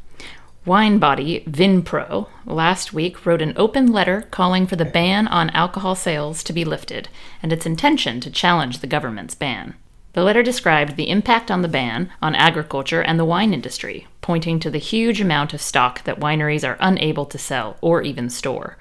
Wine 0.65 0.99
body 0.99 1.45
Vinpro 1.49 2.29
last 2.45 2.93
week 2.93 3.27
wrote 3.27 3.43
an 3.43 3.53
open 3.57 3.93
letter 3.93 4.23
calling 4.31 4.67
for 4.67 4.77
the 4.77 4.85
ban 4.85 5.29
on 5.29 5.51
alcohol 5.51 5.95
sales 5.95 6.43
to 6.45 6.53
be 6.53 6.65
lifted 6.65 7.09
and 7.43 7.53
its 7.53 7.67
intention 7.67 8.21
to 8.21 8.31
challenge 8.31 8.79
the 8.79 8.87
government's 8.87 9.35
ban. 9.35 9.75
The 10.17 10.25
letter 10.25 10.43
described 10.43 10.97
the 10.97 11.11
impact 11.11 11.51
on 11.51 11.61
the 11.61 11.69
ban 11.69 12.11
on 12.23 12.35
agriculture 12.35 13.03
and 13.03 13.21
the 13.21 13.25
wine 13.27 13.53
industry, 13.53 14.07
pointing 14.23 14.59
to 14.61 14.71
the 14.71 14.79
huge 14.79 15.21
amount 15.21 15.53
of 15.53 15.61
stock 15.61 16.05
that 16.05 16.19
wineries 16.19 16.67
are 16.67 16.79
unable 16.81 17.27
to 17.27 17.37
sell 17.37 17.77
or 17.83 18.01
even 18.01 18.31
store. 18.31 18.79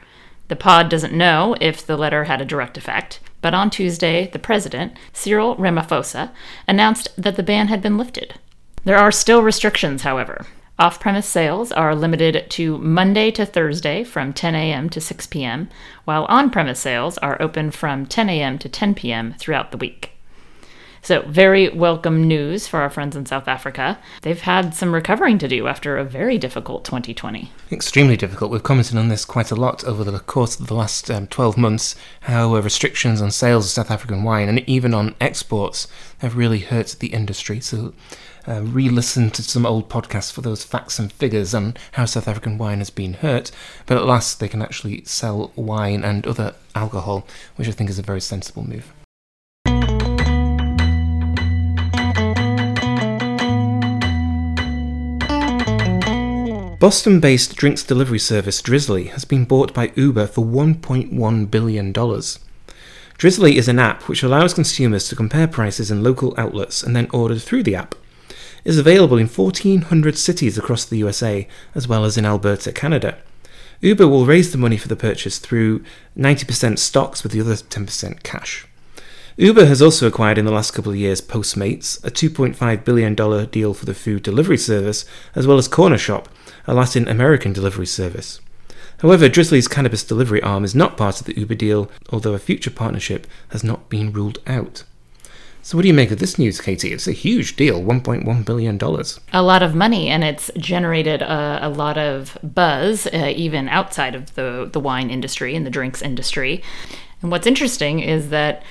The 0.47 0.55
pod 0.55 0.87
doesn't 0.87 1.11
know 1.11 1.53
if 1.59 1.85
the 1.85 1.97
letter 1.97 2.23
had 2.23 2.39
a 2.39 2.45
direct 2.45 2.77
effect, 2.77 3.19
but 3.41 3.53
on 3.53 3.69
Tuesday, 3.69 4.29
the 4.31 4.39
president, 4.39 4.93
Cyril 5.11 5.57
Ramaphosa, 5.57 6.31
announced 6.69 7.09
that 7.17 7.35
the 7.35 7.43
ban 7.43 7.67
had 7.67 7.81
been 7.81 7.97
lifted. 7.97 8.35
There 8.85 8.97
are 8.97 9.11
still 9.11 9.43
restrictions, 9.43 10.03
however. 10.03 10.45
Off 10.79 11.01
premise 11.01 11.27
sales 11.27 11.73
are 11.73 11.95
limited 11.95 12.49
to 12.51 12.77
Monday 12.77 13.29
to 13.31 13.45
Thursday 13.45 14.05
from 14.05 14.31
10 14.31 14.55
a.m. 14.55 14.89
to 14.89 15.01
6 15.01 15.27
p.m., 15.27 15.67
while 16.05 16.23
on 16.29 16.49
premise 16.49 16.79
sales 16.79 17.17
are 17.17 17.41
open 17.41 17.71
from 17.71 18.05
10 18.05 18.29
a.m. 18.29 18.57
to 18.57 18.69
10 18.69 18.95
p.m. 18.95 19.35
throughout 19.37 19.71
the 19.71 19.77
week. 19.77 20.14
So, 21.05 21.21
very 21.21 21.69
welcome 21.69 22.27
news 22.27 22.67
for 22.67 22.79
our 22.79 22.89
friends 22.89 23.15
in 23.15 23.27
South 23.27 23.47
Africa. 23.47 23.99
They've 24.23 24.41
had 24.41 24.73
some 24.73 24.91
recovering 24.91 25.37
to 25.37 25.47
do 25.47 25.67
after 25.67 25.97
a 25.97 26.03
very 26.03 26.39
difficult 26.39 26.83
2020. 26.83 27.51
Extremely 27.71 28.17
difficult. 28.17 28.49
We've 28.49 28.63
commented 28.63 28.97
on 28.97 29.09
this 29.09 29.23
quite 29.23 29.51
a 29.51 29.55
lot 29.55 29.83
over 29.83 30.03
the 30.03 30.17
course 30.17 30.59
of 30.59 30.65
the 30.65 30.73
last 30.73 31.11
um, 31.11 31.27
12 31.27 31.59
months 31.59 31.95
how 32.21 32.55
uh, 32.55 32.59
restrictions 32.59 33.21
on 33.21 33.29
sales 33.29 33.65
of 33.65 33.71
South 33.71 33.91
African 33.91 34.23
wine 34.23 34.49
and 34.49 34.67
even 34.67 34.95
on 34.95 35.13
exports 35.21 35.87
have 36.21 36.35
really 36.35 36.61
hurt 36.61 36.95
the 36.99 37.13
industry. 37.13 37.59
So, 37.59 37.93
uh, 38.47 38.63
re 38.63 38.89
listen 38.89 39.29
to 39.29 39.43
some 39.43 39.63
old 39.63 39.89
podcasts 39.89 40.33
for 40.33 40.41
those 40.41 40.63
facts 40.63 40.97
and 40.97 41.13
figures 41.13 41.53
on 41.53 41.77
how 41.91 42.05
South 42.05 42.27
African 42.27 42.57
wine 42.57 42.79
has 42.79 42.89
been 42.89 43.13
hurt. 43.13 43.51
But 43.85 43.97
at 43.97 44.07
last, 44.07 44.39
they 44.39 44.47
can 44.47 44.63
actually 44.63 45.03
sell 45.05 45.51
wine 45.55 46.03
and 46.03 46.25
other 46.25 46.55
alcohol, 46.73 47.27
which 47.57 47.67
I 47.67 47.73
think 47.73 47.91
is 47.91 47.99
a 47.99 48.01
very 48.01 48.21
sensible 48.21 48.67
move. 48.67 48.91
Boston 56.85 57.19
based 57.19 57.55
drinks 57.55 57.81
delivery 57.83 58.19
service 58.19 58.61
Drizly 58.61 59.09
has 59.09 59.25
been 59.25 59.43
bought 59.43 59.73
by 59.73 59.91
Uber 59.95 60.27
for 60.27 60.45
$1.1 60.45 61.49
billion. 61.49 61.91
Drizly 61.91 63.55
is 63.55 63.67
an 63.67 63.79
app 63.79 64.03
which 64.03 64.21
allows 64.21 64.53
consumers 64.53 65.09
to 65.09 65.15
compare 65.15 65.47
prices 65.47 65.89
in 65.89 66.03
local 66.03 66.35
outlets 66.37 66.83
and 66.83 66.95
then 66.95 67.09
order 67.11 67.39
through 67.39 67.63
the 67.63 67.73
app. 67.75 67.95
It 68.63 68.69
is 68.69 68.77
available 68.77 69.17
in 69.17 69.25
1,400 69.25 70.15
cities 70.15 70.59
across 70.59 70.85
the 70.85 70.97
USA, 70.97 71.47
as 71.73 71.87
well 71.87 72.05
as 72.05 72.19
in 72.19 72.25
Alberta, 72.25 72.71
Canada. 72.71 73.17
Uber 73.81 74.07
will 74.07 74.27
raise 74.27 74.51
the 74.51 74.59
money 74.59 74.77
for 74.77 74.87
the 74.87 74.95
purchase 74.95 75.39
through 75.39 75.83
90% 76.15 76.77
stocks 76.77 77.23
with 77.23 77.31
the 77.31 77.41
other 77.41 77.55
10% 77.55 78.21
cash. 78.21 78.67
Uber 79.37 79.65
has 79.65 79.81
also 79.81 80.05
acquired 80.05 80.37
in 80.37 80.45
the 80.45 80.53
last 80.53 80.71
couple 80.71 80.91
of 80.91 80.97
years 80.99 81.19
Postmates, 81.19 81.97
a 82.05 82.11
$2.5 82.11 82.85
billion 82.85 83.15
deal 83.49 83.73
for 83.73 83.85
the 83.85 83.95
food 83.95 84.21
delivery 84.21 84.57
service, 84.57 85.03
as 85.33 85.47
well 85.47 85.57
as 85.57 85.67
Cornershop, 85.67 86.27
a 86.67 86.73
Latin 86.73 87.07
American 87.07 87.53
delivery 87.53 87.85
service. 87.85 88.39
However, 88.99 89.27
Drizly's 89.27 89.67
cannabis 89.67 90.03
delivery 90.03 90.41
arm 90.41 90.63
is 90.63 90.73
not 90.73 90.97
part 90.97 91.19
of 91.19 91.25
the 91.25 91.37
Uber 91.37 91.55
deal, 91.55 91.91
although 92.09 92.33
a 92.33 92.39
future 92.39 92.71
partnership 92.71 93.27
has 93.49 93.63
not 93.63 93.89
been 93.89 94.11
ruled 94.11 94.39
out. 94.47 94.83
So, 95.61 95.77
what 95.77 95.81
do 95.81 95.87
you 95.87 95.95
make 95.95 96.11
of 96.11 96.19
this 96.19 96.37
news, 96.37 96.61
Katie? 96.61 96.93
It's 96.93 97.07
a 97.07 97.11
huge 97.11 97.55
deal 97.55 97.81
$1.1 97.81 98.45
billion. 98.45 98.79
A 99.33 99.41
lot 99.41 99.63
of 99.63 99.73
money, 99.73 100.09
and 100.09 100.23
it's 100.23 100.51
generated 100.57 101.23
a, 101.23 101.59
a 101.63 101.69
lot 101.69 101.97
of 101.97 102.37
buzz, 102.43 103.07
uh, 103.07 103.33
even 103.35 103.67
outside 103.69 104.13
of 104.13 104.35
the, 104.35 104.69
the 104.71 104.79
wine 104.79 105.09
industry 105.09 105.55
and 105.55 105.65
the 105.65 105.71
drinks 105.71 106.03
industry. 106.03 106.61
And 107.23 107.31
what's 107.31 107.47
interesting 107.47 107.99
is 107.99 108.29
that 108.29 108.61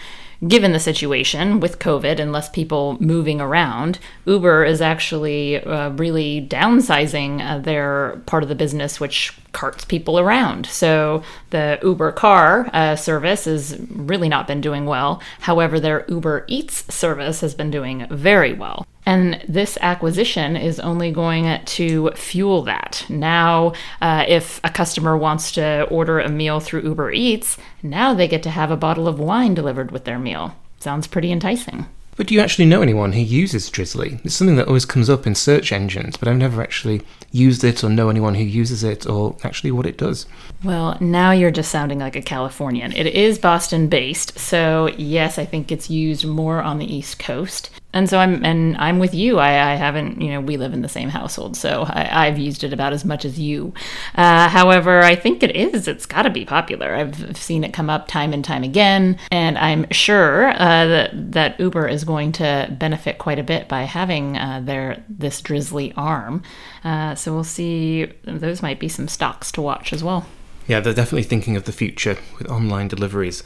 given 0.47 0.73
the 0.73 0.81
situation 0.81 1.61
with 1.61 1.79
COVID 1.79 2.19
and 2.19 2.33
less 2.33 2.49
people 2.49 2.97
moving 3.01 3.41
around, 3.41 3.99
Uber 4.27 4.65
is 4.65 4.81
actually 4.81 5.63
uh, 5.65 5.91
really 5.91 6.47
downsizing 6.49 7.41
uh, 7.41 7.59
their 7.59 8.23
part 8.27 8.43
of 8.43 8.49
the 8.49 8.55
business, 8.55 9.01
which 9.01 9.37
carts 9.53 9.85
people 9.85 10.19
around. 10.19 10.67
So 10.67 11.23
the 11.51 11.79
Uber 11.83 12.13
car 12.13 12.69
uh, 12.73 12.97
service 12.97 13.45
has 13.45 13.79
really 13.91 14.29
not 14.29 14.47
been 14.47 14.61
doing 14.61 14.85
well. 14.85 15.23
However, 15.41 15.81
their 15.81 16.05
Uber 16.09 16.45
Eats 16.49 16.93
service 16.93 17.41
has 17.41 17.55
been 17.55 17.71
doing 17.71 18.07
very 18.11 18.53
well. 18.53 18.87
And 19.07 19.43
this 19.47 19.77
acquisition 19.81 20.57
is 20.57 20.81
only 20.81 21.11
going 21.11 21.63
to 21.65 22.11
fuel 22.13 22.63
that. 22.63 23.05
Now, 23.09 23.75
uh, 24.01 24.25
if 24.27 24.61
a 24.65 24.71
customer 24.71 25.17
wants 25.17 25.53
to 25.53 25.83
order 25.91 26.21
a 26.21 26.29
meal 26.29 26.61
through 26.61 26.83
Uber 26.83 27.13
Eats, 27.13 27.59
now 27.83 28.15
they 28.15 28.29
get 28.29 28.43
to 28.45 28.51
have 28.51 28.71
a 28.71 28.77
bottle 28.77 29.07
of 29.07 29.19
wine 29.19 29.55
delivered 29.55 29.91
with 29.91 30.05
their 30.05 30.19
meal. 30.19 30.57
Sounds 30.81 31.07
pretty 31.07 31.31
enticing. 31.31 31.87
But 32.17 32.29
do 32.29 32.35
you 32.35 32.41
actually 32.41 32.67
know 32.67 32.81
anyone 32.81 33.13
who 33.13 33.21
uses 33.21 33.69
Drizly? 33.69 34.25
It's 34.25 34.37
something 34.37 34.55
that 34.57 34.69
always 34.69 34.85
comes 34.85 35.11
up 35.11 35.27
in 35.27 35.35
search 35.35 35.73
engines, 35.73 36.17
but 36.17 36.29
I've 36.29 36.37
never 36.37 36.63
actually 36.63 37.03
used 37.33 37.65
it 37.65 37.83
or 37.83 37.91
know 37.91 38.09
anyone 38.09 38.37
who 38.37 38.45
uses 38.45 38.85
it 38.85 39.05
or 39.05 39.37
actually 39.43 39.73
what 39.73 39.87
it 39.87 39.99
does. 39.99 40.27
Well, 40.63 40.97
now 41.01 41.33
you're 41.33 41.51
just 41.51 41.73
sounding 41.73 41.99
like 41.99 42.15
a 42.15 42.23
Californian. 42.23 42.93
It 42.93 43.07
is 43.07 43.39
Boston 43.39 43.89
based, 43.89 44.39
so 44.39 44.91
yes, 44.97 45.39
I 45.39 45.45
think 45.45 45.73
it's 45.73 45.91
used 45.91 46.25
more 46.25 46.63
on 46.63 46.79
the 46.79 46.95
East 46.95 47.19
Coast 47.19 47.71
and 47.95 48.11
so 48.11 48.19
I'm 48.19 48.45
and 48.45 48.77
I'm 48.77 48.99
with 48.99 49.15
you. 49.15 49.39
I, 49.39 49.73
I 49.73 49.75
haven't, 49.77 50.21
you 50.21 50.31
know, 50.31 50.41
we 50.41 50.57
live 50.57 50.75
in 50.75 50.83
the 50.83 50.89
same 50.89 51.09
household, 51.09 51.57
so 51.57 51.85
I, 51.89 52.27
have 52.27 52.39
used 52.39 52.65
it 52.65 52.73
about 52.73 52.93
as 52.93 53.05
much 53.05 53.25
as 53.25 53.39
you. 53.39 53.73
Uh, 54.17 54.49
however, 54.49 55.01
I 55.01 55.15
think 55.15 55.43
it 55.43 55.55
is. 55.55 55.87
It's 55.87 56.05
got 56.05 56.23
to 56.23 56.31
be 56.31 56.45
popular. 56.45 56.95
I've 56.95 57.37
seen 57.37 57.63
it 57.63 57.73
come 57.73 57.89
up 57.89 58.09
time 58.09 58.33
and 58.33 58.45
time 58.45 58.65
again, 58.65 59.17
and 59.31 59.57
I'm 59.57 59.87
sure 59.91 60.51
uh, 60.51 60.87
that 60.87 61.33
that 61.33 61.61
Uber 61.61 61.87
is 61.89 62.03
going 62.05 62.33
to 62.33 62.69
benefit 62.79 63.19
quite 63.19 63.39
a 63.39 63.45
bit 63.45 63.69
by 63.69 63.85
having 63.85 64.37
uh, 64.37 64.61
their 64.63 65.05
this 65.09 65.41
Drizly 65.41 65.93
arm. 65.97 66.43
Uh, 66.83 67.15
so 67.15 67.33
we'll 67.33 67.45
see. 67.45 68.13
Those 68.25 68.61
might 68.61 68.81
be 68.81 68.89
some 68.89 69.07
stocks 69.07 69.53
to 69.53 69.63
watch 69.63 69.93
as 69.93 70.03
well. 70.03 70.27
Yeah, 70.67 70.81
they're 70.81 70.95
definitely 70.95 71.25
thinking 71.25 71.57
of 71.57 71.65
the 71.65 71.73
future 71.73 72.17
with 72.39 72.51
online 72.51 72.89
deliveries. 72.89 73.43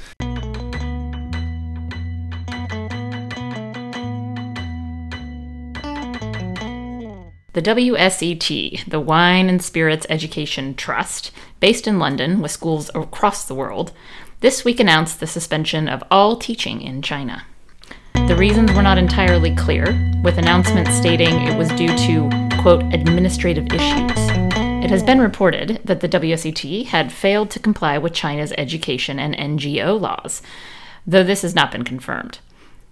The 7.58 7.74
WSET, 7.74 8.84
the 8.84 9.00
Wine 9.00 9.48
and 9.48 9.60
Spirits 9.60 10.06
Education 10.08 10.76
Trust, 10.76 11.32
based 11.58 11.88
in 11.88 11.98
London 11.98 12.40
with 12.40 12.52
schools 12.52 12.88
across 12.94 13.44
the 13.44 13.54
world, 13.56 13.90
this 14.38 14.64
week 14.64 14.78
announced 14.78 15.18
the 15.18 15.26
suspension 15.26 15.88
of 15.88 16.04
all 16.08 16.36
teaching 16.36 16.80
in 16.80 17.02
China. 17.02 17.42
The 18.28 18.36
reasons 18.36 18.72
were 18.74 18.82
not 18.82 18.96
entirely 18.96 19.56
clear, 19.56 19.86
with 20.22 20.38
announcements 20.38 20.94
stating 20.94 21.34
it 21.48 21.58
was 21.58 21.68
due 21.70 21.88
to, 21.88 22.30
quote, 22.62 22.84
administrative 22.94 23.66
issues. 23.72 24.28
It 24.84 24.90
has 24.90 25.02
been 25.02 25.20
reported 25.20 25.80
that 25.84 25.98
the 25.98 26.08
WSET 26.08 26.86
had 26.86 27.10
failed 27.10 27.50
to 27.50 27.58
comply 27.58 27.98
with 27.98 28.14
China's 28.14 28.52
education 28.56 29.18
and 29.18 29.34
NGO 29.34 30.00
laws, 30.00 30.42
though 31.04 31.24
this 31.24 31.42
has 31.42 31.56
not 31.56 31.72
been 31.72 31.82
confirmed. 31.82 32.38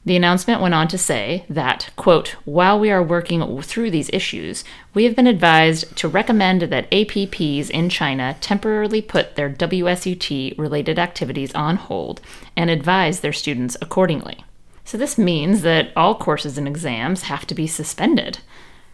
The 0.07 0.15
announcement 0.15 0.61
went 0.61 0.73
on 0.73 0.87
to 0.89 0.99
say 0.99 1.45
that, 1.49 1.91
quote, 1.97 2.37
while 2.45 2.79
we 2.79 2.93
are 2.93 3.03
working 3.03 3.61
through 3.61 3.91
these 3.91 4.09
issues, 4.13 4.63
we 4.95 5.03
have 5.03 5.17
been 5.17 5.27
advised 5.27 5.97
to 5.97 6.07
recommend 6.07 6.63
that 6.63 6.89
APPs 6.93 7.71
in 7.71 7.89
China 7.89 8.37
temporarily 8.41 9.03
put 9.03 9.35
their 9.35 9.51
WSET 9.51 10.57
related 10.57 11.01
activities 11.01 11.53
on 11.57 11.75
hold 11.75 12.21
and 12.57 12.71
advise 12.71 13.19
their 13.19 13.33
students 13.33 13.77
accordingly. 13.83 14.45
So 14.85 14.97
this 14.97 15.19
means 15.19 15.63
that 15.63 15.91
all 15.97 16.15
courses 16.15 16.57
and 16.57 16.69
exams 16.69 17.23
have 17.23 17.45
to 17.49 17.55
be 17.57 17.67
suspended. 17.67 18.39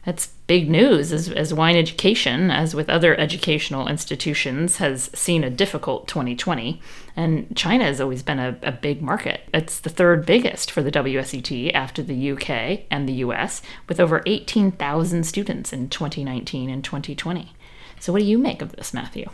That's 0.04 0.28
big 0.48 0.68
news 0.68 1.12
as, 1.12 1.28
as 1.28 1.54
wine 1.54 1.76
education, 1.76 2.50
as 2.50 2.74
with 2.74 2.90
other 2.90 3.18
educational 3.18 3.86
institutions, 3.86 4.78
has 4.78 5.10
seen 5.14 5.44
a 5.44 5.50
difficult 5.50 6.08
2020. 6.08 6.80
And 7.14 7.56
China 7.56 7.84
has 7.84 8.00
always 8.00 8.24
been 8.24 8.40
a, 8.40 8.58
a 8.62 8.72
big 8.72 9.00
market. 9.00 9.42
It's 9.54 9.78
the 9.78 9.90
third 9.90 10.26
biggest 10.26 10.72
for 10.72 10.82
the 10.82 10.90
WSET 10.90 11.72
after 11.72 12.02
the 12.02 12.32
UK 12.32 12.80
and 12.90 13.08
the 13.08 13.24
US, 13.24 13.62
with 13.88 14.00
over 14.00 14.22
18,000 14.26 15.24
students 15.24 15.72
in 15.72 15.88
2019 15.88 16.68
and 16.68 16.82
2020. 16.82 17.52
So, 18.00 18.12
what 18.12 18.18
do 18.18 18.24
you 18.24 18.38
make 18.38 18.60
of 18.60 18.72
this, 18.72 18.92
Matthew? 18.92 19.26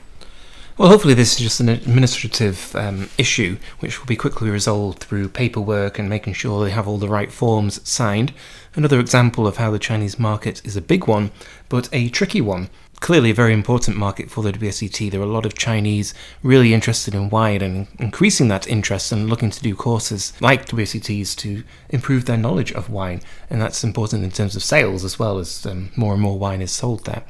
Well, 0.78 0.90
hopefully, 0.90 1.14
this 1.14 1.32
is 1.32 1.40
just 1.40 1.58
an 1.58 1.68
administrative 1.68 2.76
um, 2.76 3.10
issue 3.18 3.56
which 3.80 3.98
will 3.98 4.06
be 4.06 4.14
quickly 4.14 4.48
resolved 4.48 5.00
through 5.00 5.30
paperwork 5.30 5.98
and 5.98 6.08
making 6.08 6.34
sure 6.34 6.64
they 6.64 6.70
have 6.70 6.86
all 6.86 6.98
the 6.98 7.08
right 7.08 7.32
forms 7.32 7.80
signed. 7.86 8.32
Another 8.76 9.00
example 9.00 9.48
of 9.48 9.56
how 9.56 9.72
the 9.72 9.80
Chinese 9.80 10.20
market 10.20 10.64
is 10.64 10.76
a 10.76 10.80
big 10.80 11.08
one, 11.08 11.32
but 11.68 11.88
a 11.92 12.08
tricky 12.10 12.40
one. 12.40 12.70
clearly 13.00 13.30
a 13.30 13.34
very 13.34 13.52
important 13.52 13.96
market 13.96 14.30
for 14.30 14.42
the 14.42 14.52
WSET. 14.52 15.10
There 15.10 15.20
are 15.20 15.24
a 15.24 15.26
lot 15.26 15.46
of 15.46 15.54
Chinese 15.54 16.14
really 16.42 16.74
interested 16.74 17.14
in 17.14 17.30
wine 17.30 17.62
and 17.62 17.86
increasing 17.98 18.48
that 18.48 18.68
interest 18.68 19.12
and 19.12 19.28
looking 19.28 19.50
to 19.50 19.62
do 19.62 19.74
courses 19.74 20.32
like 20.40 20.66
WSETs 20.66 21.36
to 21.36 21.64
improve 21.90 22.24
their 22.24 22.36
knowledge 22.36 22.72
of 22.72 22.90
wine. 22.90 23.20
And 23.50 23.60
that's 23.60 23.84
important 23.84 24.24
in 24.24 24.30
terms 24.30 24.56
of 24.56 24.62
sales 24.62 25.04
as 25.04 25.18
well 25.18 25.38
as 25.38 25.64
um, 25.66 25.90
more 25.96 26.12
and 26.12 26.22
more 26.22 26.38
wine 26.38 26.60
is 26.60 26.72
sold 26.72 27.04
there. 27.04 27.22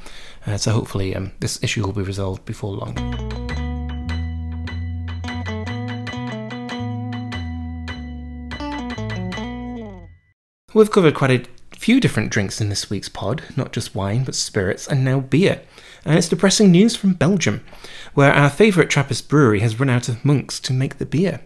Uh, 0.47 0.57
so 0.57 0.73
hopefully 0.73 1.14
um, 1.14 1.33
this 1.40 1.62
issue 1.62 1.85
will 1.85 1.92
be 1.92 2.02
resolved 2.02 2.45
before 2.45 2.73
long. 2.73 2.95
We've 10.75 10.90
covered 10.90 11.14
quite 11.14 11.30
a 11.30 11.76
few 11.76 11.99
different 11.99 12.30
drinks 12.30 12.61
in 12.61 12.68
this 12.68 12.90
week's 12.90 13.09
pod, 13.09 13.42
not 13.57 13.73
just 13.73 13.95
wine, 13.95 14.25
but 14.25 14.35
spirits, 14.35 14.87
and 14.87 15.02
now 15.02 15.21
beer. 15.21 15.62
And 16.04 16.16
it's 16.16 16.28
depressing 16.28 16.71
news 16.71 16.95
from 16.95 17.14
Belgium, 17.14 17.64
where 18.14 18.33
our 18.33 18.50
favourite 18.50 18.90
Trappist 18.90 19.28
brewery 19.28 19.61
has 19.61 19.80
run 19.80 19.90
out 19.90 20.09
of 20.09 20.25
monks 20.25 20.61
to 20.61 20.73
make 20.73 20.99
the 20.99 21.07
beer. 21.07 21.40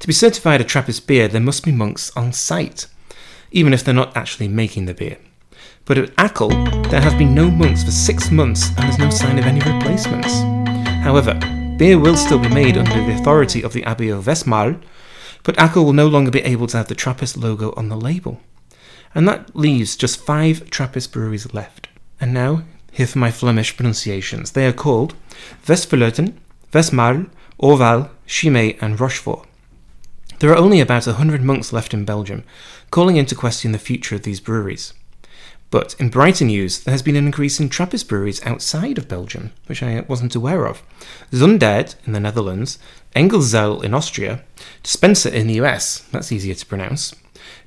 To 0.00 0.06
be 0.06 0.12
certified 0.12 0.60
a 0.60 0.64
Trappist 0.64 1.06
beer, 1.06 1.28
there 1.28 1.40
must 1.40 1.64
be 1.64 1.72
monks 1.72 2.10
on 2.16 2.32
site, 2.32 2.86
even 3.50 3.72
if 3.72 3.84
they're 3.84 3.94
not 3.94 4.16
actually 4.16 4.48
making 4.48 4.86
the 4.86 4.94
beer. 4.94 5.18
But 5.90 5.98
at 5.98 6.14
Achel, 6.18 6.88
there 6.88 7.00
have 7.00 7.18
been 7.18 7.34
no 7.34 7.50
monks 7.50 7.82
for 7.82 7.90
six 7.90 8.30
months 8.30 8.68
and 8.68 8.78
there's 8.78 9.00
no 9.00 9.10
sign 9.10 9.40
of 9.40 9.44
any 9.44 9.58
replacements. 9.58 10.32
However, 11.02 11.34
beer 11.78 11.98
will 11.98 12.16
still 12.16 12.38
be 12.38 12.48
made 12.48 12.76
under 12.78 13.04
the 13.04 13.14
authority 13.14 13.60
of 13.64 13.72
the 13.72 13.82
Abbey 13.82 14.08
of 14.08 14.26
Westmalle, 14.26 14.80
but 15.42 15.56
Achel 15.56 15.84
will 15.84 15.92
no 15.92 16.06
longer 16.06 16.30
be 16.30 16.42
able 16.42 16.68
to 16.68 16.76
have 16.76 16.86
the 16.86 16.94
Trappist 16.94 17.36
logo 17.36 17.74
on 17.76 17.88
the 17.88 17.96
label. 17.96 18.38
And 19.16 19.26
that 19.26 19.56
leaves 19.56 19.96
just 19.96 20.24
five 20.24 20.70
Trappist 20.70 21.10
breweries 21.10 21.52
left. 21.52 21.88
And 22.20 22.32
now, 22.32 22.62
here 22.92 23.08
for 23.08 23.18
my 23.18 23.32
Flemish 23.32 23.76
pronunciations. 23.76 24.52
They 24.52 24.68
are 24.68 24.72
called 24.72 25.16
Westvleteren, 25.66 26.34
Westmalle, 26.70 27.28
Orval, 27.60 28.10
Chimay, 28.28 28.78
and 28.80 29.00
Rochefort. 29.00 29.44
There 30.38 30.52
are 30.52 30.56
only 30.56 30.78
about 30.78 31.08
a 31.08 31.14
hundred 31.14 31.42
monks 31.42 31.72
left 31.72 31.92
in 31.92 32.04
Belgium, 32.04 32.44
calling 32.92 33.16
into 33.16 33.34
question 33.34 33.72
the 33.72 33.78
future 33.80 34.14
of 34.14 34.22
these 34.22 34.38
breweries. 34.38 34.94
But 35.70 35.94
in 36.00 36.08
brighter 36.08 36.44
news, 36.44 36.80
there 36.80 36.92
has 36.92 37.02
been 37.02 37.16
an 37.16 37.26
increase 37.26 37.60
in 37.60 37.68
Trappist 37.68 38.08
breweries 38.08 38.44
outside 38.44 38.98
of 38.98 39.08
Belgium, 39.08 39.52
which 39.66 39.82
I 39.82 40.00
wasn't 40.00 40.34
aware 40.34 40.66
of. 40.66 40.82
Zundert 41.30 41.94
in 42.04 42.12
the 42.12 42.20
Netherlands, 42.20 42.78
Engelszell 43.14 43.82
in 43.84 43.94
Austria, 43.94 44.42
Spencer 44.82 45.28
in 45.28 45.46
the 45.46 45.60
US, 45.60 46.00
that's 46.10 46.32
easier 46.32 46.54
to 46.54 46.66
pronounce, 46.66 47.14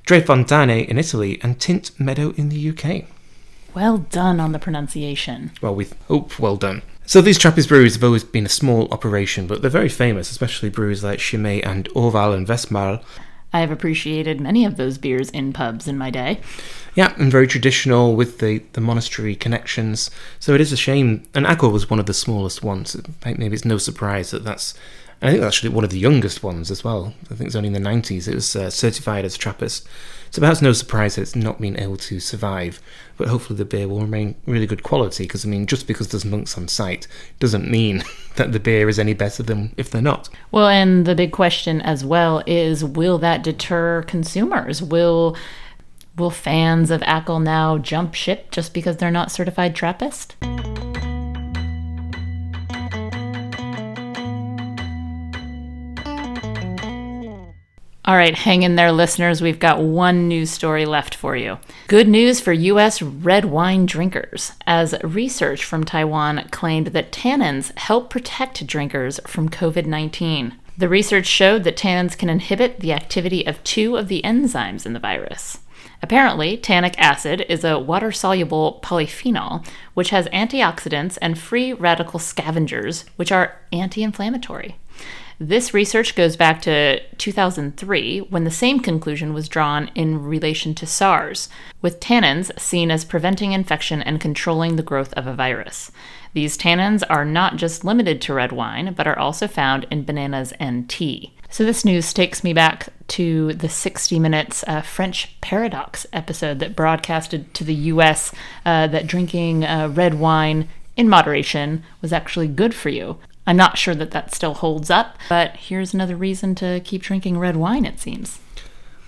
Tre 0.04 0.20
Fontane 0.20 0.86
in 0.86 0.98
Italy, 0.98 1.40
and 1.42 1.58
Tynt 1.58 1.98
Meadow 1.98 2.34
in 2.36 2.50
the 2.50 2.70
UK. 2.70 3.06
Well 3.74 3.98
done 3.98 4.38
on 4.38 4.52
the 4.52 4.58
pronunciation. 4.58 5.52
Well, 5.62 5.74
we 5.74 5.88
hope 6.06 6.38
well 6.38 6.56
done. 6.56 6.82
So 7.06 7.20
these 7.20 7.38
Trappist 7.38 7.68
breweries 7.68 7.94
have 7.94 8.04
always 8.04 8.24
been 8.24 8.46
a 8.46 8.50
small 8.50 8.86
operation, 8.92 9.46
but 9.46 9.62
they're 9.62 9.70
very 9.70 9.88
famous, 9.88 10.30
especially 10.30 10.68
breweries 10.68 11.02
like 11.02 11.18
Chimay 11.18 11.60
and 11.62 11.88
Orval 11.90 12.34
and 12.34 12.46
Westmalle. 12.46 13.02
I 13.54 13.60
have 13.60 13.70
appreciated 13.70 14.40
many 14.40 14.64
of 14.64 14.76
those 14.76 14.98
beers 14.98 15.30
in 15.30 15.52
pubs 15.52 15.86
in 15.86 15.96
my 15.96 16.10
day. 16.10 16.40
Yeah, 16.96 17.14
and 17.16 17.30
very 17.30 17.46
traditional 17.46 18.16
with 18.16 18.40
the, 18.40 18.58
the 18.72 18.80
monastery 18.80 19.36
connections. 19.36 20.10
So 20.40 20.54
it 20.54 20.60
is 20.60 20.72
a 20.72 20.76
shame. 20.76 21.22
And 21.34 21.46
Achel 21.46 21.72
was 21.72 21.88
one 21.88 22.00
of 22.00 22.06
the 22.06 22.14
smallest 22.14 22.64
ones. 22.64 22.96
Maybe 23.24 23.54
it's 23.54 23.64
no 23.64 23.78
surprise 23.78 24.32
that 24.32 24.42
that's. 24.42 24.74
I 25.22 25.30
think 25.30 25.40
that's 25.40 25.56
actually 25.56 25.70
one 25.70 25.84
of 25.84 25.90
the 25.90 26.00
youngest 26.00 26.42
ones 26.42 26.68
as 26.68 26.82
well. 26.82 27.14
I 27.30 27.36
think 27.36 27.46
it's 27.46 27.54
only 27.54 27.68
in 27.68 27.72
the 27.72 27.78
90s 27.78 28.26
it 28.26 28.34
was 28.34 28.56
uh, 28.56 28.70
certified 28.70 29.24
as 29.24 29.38
Trappist. 29.38 29.86
So 30.34 30.40
perhaps 30.40 30.60
no 30.60 30.72
surprise 30.72 31.14
that 31.14 31.22
it's 31.22 31.36
not 31.36 31.60
been 31.60 31.78
able 31.78 31.96
to 31.96 32.18
survive. 32.18 32.82
But 33.16 33.28
hopefully 33.28 33.56
the 33.56 33.64
beer 33.64 33.86
will 33.86 34.00
remain 34.00 34.34
really 34.46 34.66
good 34.66 34.82
quality. 34.82 35.22
Because 35.22 35.46
I 35.46 35.48
mean, 35.48 35.64
just 35.64 35.86
because 35.86 36.08
there's 36.08 36.24
monks 36.24 36.58
on 36.58 36.66
site 36.66 37.06
doesn't 37.38 37.70
mean 37.70 38.02
that 38.34 38.50
the 38.50 38.58
beer 38.58 38.88
is 38.88 38.98
any 38.98 39.14
better 39.14 39.44
than 39.44 39.72
if 39.76 39.90
they're 39.90 40.02
not. 40.02 40.28
Well, 40.50 40.66
and 40.66 41.06
the 41.06 41.14
big 41.14 41.30
question 41.30 41.80
as 41.82 42.04
well 42.04 42.42
is 42.48 42.84
will 42.84 43.16
that 43.18 43.44
deter 43.44 44.02
consumers? 44.02 44.82
Will 44.82 45.36
Will 46.16 46.30
fans 46.30 46.90
of 46.90 47.00
Achel 47.02 47.40
now 47.40 47.78
jump 47.78 48.14
ship 48.14 48.50
just 48.50 48.74
because 48.74 48.96
they're 48.96 49.12
not 49.12 49.30
certified 49.30 49.76
Trappist? 49.76 50.34
All 58.06 58.16
right, 58.16 58.34
hang 58.34 58.64
in 58.64 58.76
there, 58.76 58.92
listeners. 58.92 59.40
We've 59.40 59.58
got 59.58 59.80
one 59.80 60.28
news 60.28 60.50
story 60.50 60.84
left 60.84 61.14
for 61.14 61.34
you. 61.36 61.56
Good 61.88 62.06
news 62.06 62.38
for 62.38 62.52
U.S. 62.52 63.00
red 63.00 63.46
wine 63.46 63.86
drinkers, 63.86 64.52
as 64.66 64.94
research 65.02 65.64
from 65.64 65.84
Taiwan 65.84 66.48
claimed 66.50 66.88
that 66.88 67.12
tannins 67.12 67.76
help 67.78 68.10
protect 68.10 68.66
drinkers 68.66 69.20
from 69.26 69.48
COVID 69.48 69.86
19. 69.86 70.54
The 70.76 70.88
research 70.88 71.24
showed 71.24 71.64
that 71.64 71.78
tannins 71.78 72.18
can 72.18 72.28
inhibit 72.28 72.80
the 72.80 72.92
activity 72.92 73.46
of 73.46 73.64
two 73.64 73.96
of 73.96 74.08
the 74.08 74.20
enzymes 74.22 74.84
in 74.84 74.92
the 74.92 75.00
virus. 75.00 75.60
Apparently, 76.02 76.58
tannic 76.58 76.96
acid 76.98 77.46
is 77.48 77.64
a 77.64 77.78
water 77.78 78.12
soluble 78.12 78.80
polyphenol 78.82 79.66
which 79.94 80.10
has 80.10 80.28
antioxidants 80.28 81.16
and 81.22 81.38
free 81.38 81.72
radical 81.72 82.18
scavengers, 82.18 83.06
which 83.16 83.32
are 83.32 83.56
anti 83.72 84.02
inflammatory. 84.02 84.76
This 85.40 85.74
research 85.74 86.14
goes 86.14 86.36
back 86.36 86.62
to 86.62 87.00
2003 87.16 88.20
when 88.20 88.44
the 88.44 88.50
same 88.52 88.78
conclusion 88.78 89.34
was 89.34 89.48
drawn 89.48 89.90
in 89.96 90.22
relation 90.22 90.74
to 90.76 90.86
SARS, 90.86 91.48
with 91.82 91.98
tannins 91.98 92.56
seen 92.58 92.90
as 92.90 93.04
preventing 93.04 93.50
infection 93.50 94.00
and 94.00 94.20
controlling 94.20 94.76
the 94.76 94.82
growth 94.82 95.12
of 95.14 95.26
a 95.26 95.34
virus. 95.34 95.90
These 96.34 96.56
tannins 96.56 97.02
are 97.10 97.24
not 97.24 97.56
just 97.56 97.84
limited 97.84 98.20
to 98.22 98.34
red 98.34 98.52
wine, 98.52 98.94
but 98.94 99.08
are 99.08 99.18
also 99.18 99.48
found 99.48 99.86
in 99.90 100.04
bananas 100.04 100.52
and 100.60 100.88
tea. 100.88 101.32
So, 101.50 101.64
this 101.64 101.84
news 101.84 102.12
takes 102.12 102.42
me 102.42 102.52
back 102.52 102.88
to 103.08 103.52
the 103.54 103.68
60 103.68 104.18
Minutes 104.18 104.64
uh, 104.66 104.82
French 104.82 105.40
Paradox 105.40 106.06
episode 106.12 106.58
that 106.60 106.76
broadcasted 106.76 107.54
to 107.54 107.64
the 107.64 107.74
US 107.74 108.32
uh, 108.64 108.86
that 108.88 109.06
drinking 109.06 109.64
uh, 109.64 109.88
red 109.88 110.14
wine 110.14 110.68
in 110.96 111.08
moderation 111.08 111.82
was 112.00 112.12
actually 112.12 112.48
good 112.48 112.74
for 112.74 112.88
you. 112.88 113.18
I'm 113.46 113.56
not 113.56 113.78
sure 113.78 113.94
that 113.94 114.10
that 114.12 114.34
still 114.34 114.54
holds 114.54 114.90
up, 114.90 115.18
but 115.28 115.56
here's 115.56 115.92
another 115.92 116.16
reason 116.16 116.54
to 116.56 116.80
keep 116.80 117.02
drinking 117.02 117.38
red 117.38 117.56
wine, 117.56 117.84
it 117.84 118.00
seems. 118.00 118.40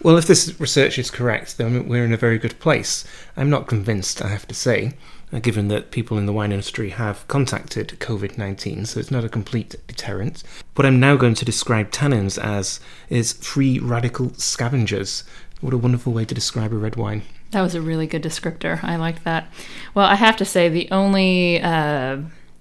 Well, 0.03 0.19
if 0.19 0.27
this 0.27 0.61
research 0.61 0.99
is 0.99 1.11
correct, 1.11 1.57
then 1.57 1.89
we're 1.89 2.05
in 2.05 2.13
a 2.13 2.19
very 2.19 2.39
good 2.39 2.59
place. 2.61 3.05
I'm 3.37 3.49
not 3.49 3.67
convinced, 3.67 4.23
I 4.23 4.29
have 4.29 4.47
to 4.49 4.55
say. 4.55 4.93
Uh, 5.33 5.41
given 5.41 5.67
that 5.69 5.91
people 5.91 6.19
in 6.19 6.27
the 6.27 6.33
wine 6.33 6.53
industry 6.53 6.91
have 6.91 7.27
contacted 7.27 7.89
COVID 7.99 8.39
19, 8.39 8.87
so 8.87 9.01
it's 9.01 9.11
not 9.11 9.25
a 9.25 9.29
complete 9.29 9.75
deterrent. 9.89 10.45
What 10.77 10.87
I'm 10.87 11.01
now 11.01 11.17
going 11.17 11.35
to 11.35 11.45
describe 11.45 11.91
tannins 11.91 12.39
as 12.41 12.79
is 13.09 13.33
free 13.33 13.81
radical 13.81 14.33
scavengers. 14.35 15.25
What 15.61 15.75
a 15.75 15.79
wonderful 15.79 16.13
way 16.13 16.27
to 16.27 16.35
describe 16.35 16.73
a 16.73 16.77
red 16.77 16.95
wine. 16.95 17.23
That 17.51 17.63
was 17.63 17.75
a 17.75 17.81
really 17.81 18.07
good 18.07 18.23
descriptor. 18.23 18.85
I 18.85 18.97
like 18.97 19.25
that. 19.25 19.53
Well, 19.95 20.07
I 20.07 20.15
have 20.15 20.37
to 20.37 20.45
say, 20.45 20.69
the 20.69 20.89
only. 20.93 21.61
Uh 21.61 22.19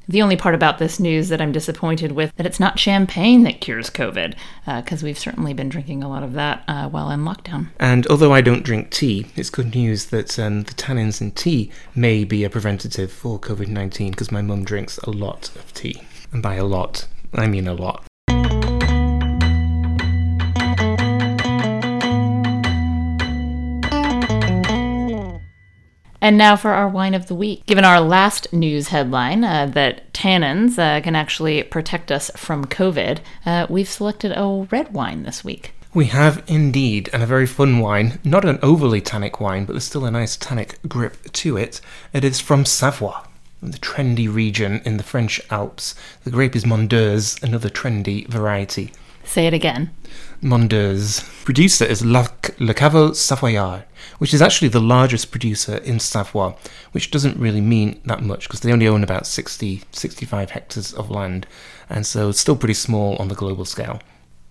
the 0.07 0.21
only 0.21 0.35
part 0.35 0.55
about 0.55 0.77
this 0.77 0.99
news 0.99 1.29
that 1.29 1.41
I'm 1.41 1.51
disappointed 1.51 2.11
with 2.11 2.35
that 2.35 2.45
it's 2.45 2.59
not 2.59 2.79
champagne 2.79 3.43
that 3.43 3.61
cures 3.61 3.89
COVID, 3.89 4.35
because 4.65 5.03
uh, 5.03 5.05
we've 5.05 5.19
certainly 5.19 5.53
been 5.53 5.69
drinking 5.69 6.03
a 6.03 6.09
lot 6.09 6.23
of 6.23 6.33
that 6.33 6.63
uh, 6.67 6.87
while 6.89 7.09
in 7.11 7.21
lockdown. 7.21 7.67
And 7.79 8.07
although 8.07 8.33
I 8.33 8.41
don't 8.41 8.63
drink 8.63 8.91
tea, 8.91 9.27
it's 9.35 9.49
good 9.49 9.75
news 9.75 10.07
that 10.07 10.37
um, 10.39 10.63
the 10.63 10.73
tannins 10.73 11.21
in 11.21 11.31
tea 11.31 11.71
may 11.93 12.23
be 12.23 12.43
a 12.43 12.49
preventative 12.49 13.11
for 13.11 13.39
COVID 13.39 13.67
19 13.67 14.11
because 14.11 14.31
my 14.31 14.41
mum 14.41 14.63
drinks 14.63 14.97
a 14.99 15.11
lot 15.11 15.55
of 15.55 15.73
tea. 15.73 16.03
And 16.31 16.41
by 16.41 16.55
a 16.55 16.65
lot, 16.65 17.07
I 17.33 17.47
mean 17.47 17.67
a 17.67 17.73
lot. 17.73 18.03
And 26.25 26.39
now 26.39 26.55
for 26.55 26.71
our 26.71 26.89
wine 26.89 27.13
of 27.13 27.27
the 27.27 27.35
week. 27.35 27.67
Given 27.67 27.85
our 27.85 28.01
last 28.01 28.51
news 28.51 28.87
headline 28.87 29.43
uh, 29.43 29.67
that 29.67 30.11
tannins 30.11 30.79
uh, 30.79 30.99
can 31.01 31.15
actually 31.15 31.61
protect 31.61 32.11
us 32.11 32.31
from 32.35 32.65
COVID, 32.65 33.19
uh, 33.45 33.67
we've 33.69 33.87
selected 33.87 34.31
a 34.35 34.67
red 34.71 34.91
wine 34.91 35.21
this 35.21 35.43
week. 35.43 35.75
We 35.93 36.05
have 36.05 36.43
indeed, 36.47 37.11
and 37.13 37.21
a 37.21 37.27
very 37.27 37.45
fun 37.45 37.77
wine. 37.77 38.19
Not 38.23 38.43
an 38.43 38.57
overly 38.63 39.01
tannic 39.01 39.39
wine, 39.39 39.65
but 39.65 39.73
there's 39.73 39.83
still 39.83 40.03
a 40.03 40.09
nice 40.09 40.35
tannic 40.35 40.79
grip 40.87 41.31
to 41.31 41.57
it. 41.57 41.79
It 42.11 42.23
is 42.23 42.39
from 42.39 42.65
Savoie, 42.65 43.21
the 43.61 43.77
trendy 43.77 44.27
region 44.27 44.81
in 44.83 44.97
the 44.97 45.03
French 45.03 45.39
Alps. 45.51 45.93
The 46.23 46.31
grape 46.31 46.55
is 46.55 46.65
Mondeuse, 46.65 47.37
another 47.43 47.69
trendy 47.69 48.27
variety. 48.27 48.91
Say 49.23 49.45
it 49.45 49.53
again. 49.53 49.91
Mondeuse. 50.45 51.23
Producer 51.43 51.85
is 51.85 52.05
La, 52.05 52.27
Le 52.59 52.73
Caveau 52.75 53.15
Savoyard, 53.15 53.83
which 54.19 54.31
is 54.31 54.43
actually 54.43 54.67
the 54.67 54.79
largest 54.79 55.31
producer 55.31 55.77
in 55.77 55.99
Savoie, 55.99 56.55
which 56.91 57.09
doesn't 57.09 57.39
really 57.39 57.61
mean 57.61 57.99
that 58.05 58.21
much 58.21 58.47
because 58.47 58.59
they 58.59 58.71
only 58.71 58.87
own 58.87 59.03
about 59.03 59.25
60, 59.25 59.81
65 59.91 60.51
hectares 60.51 60.93
of 60.93 61.09
land, 61.09 61.47
and 61.89 62.05
so 62.05 62.29
it's 62.29 62.39
still 62.39 62.55
pretty 62.55 62.75
small 62.75 63.15
on 63.15 63.27
the 63.27 63.35
global 63.35 63.65
scale. 63.65 63.99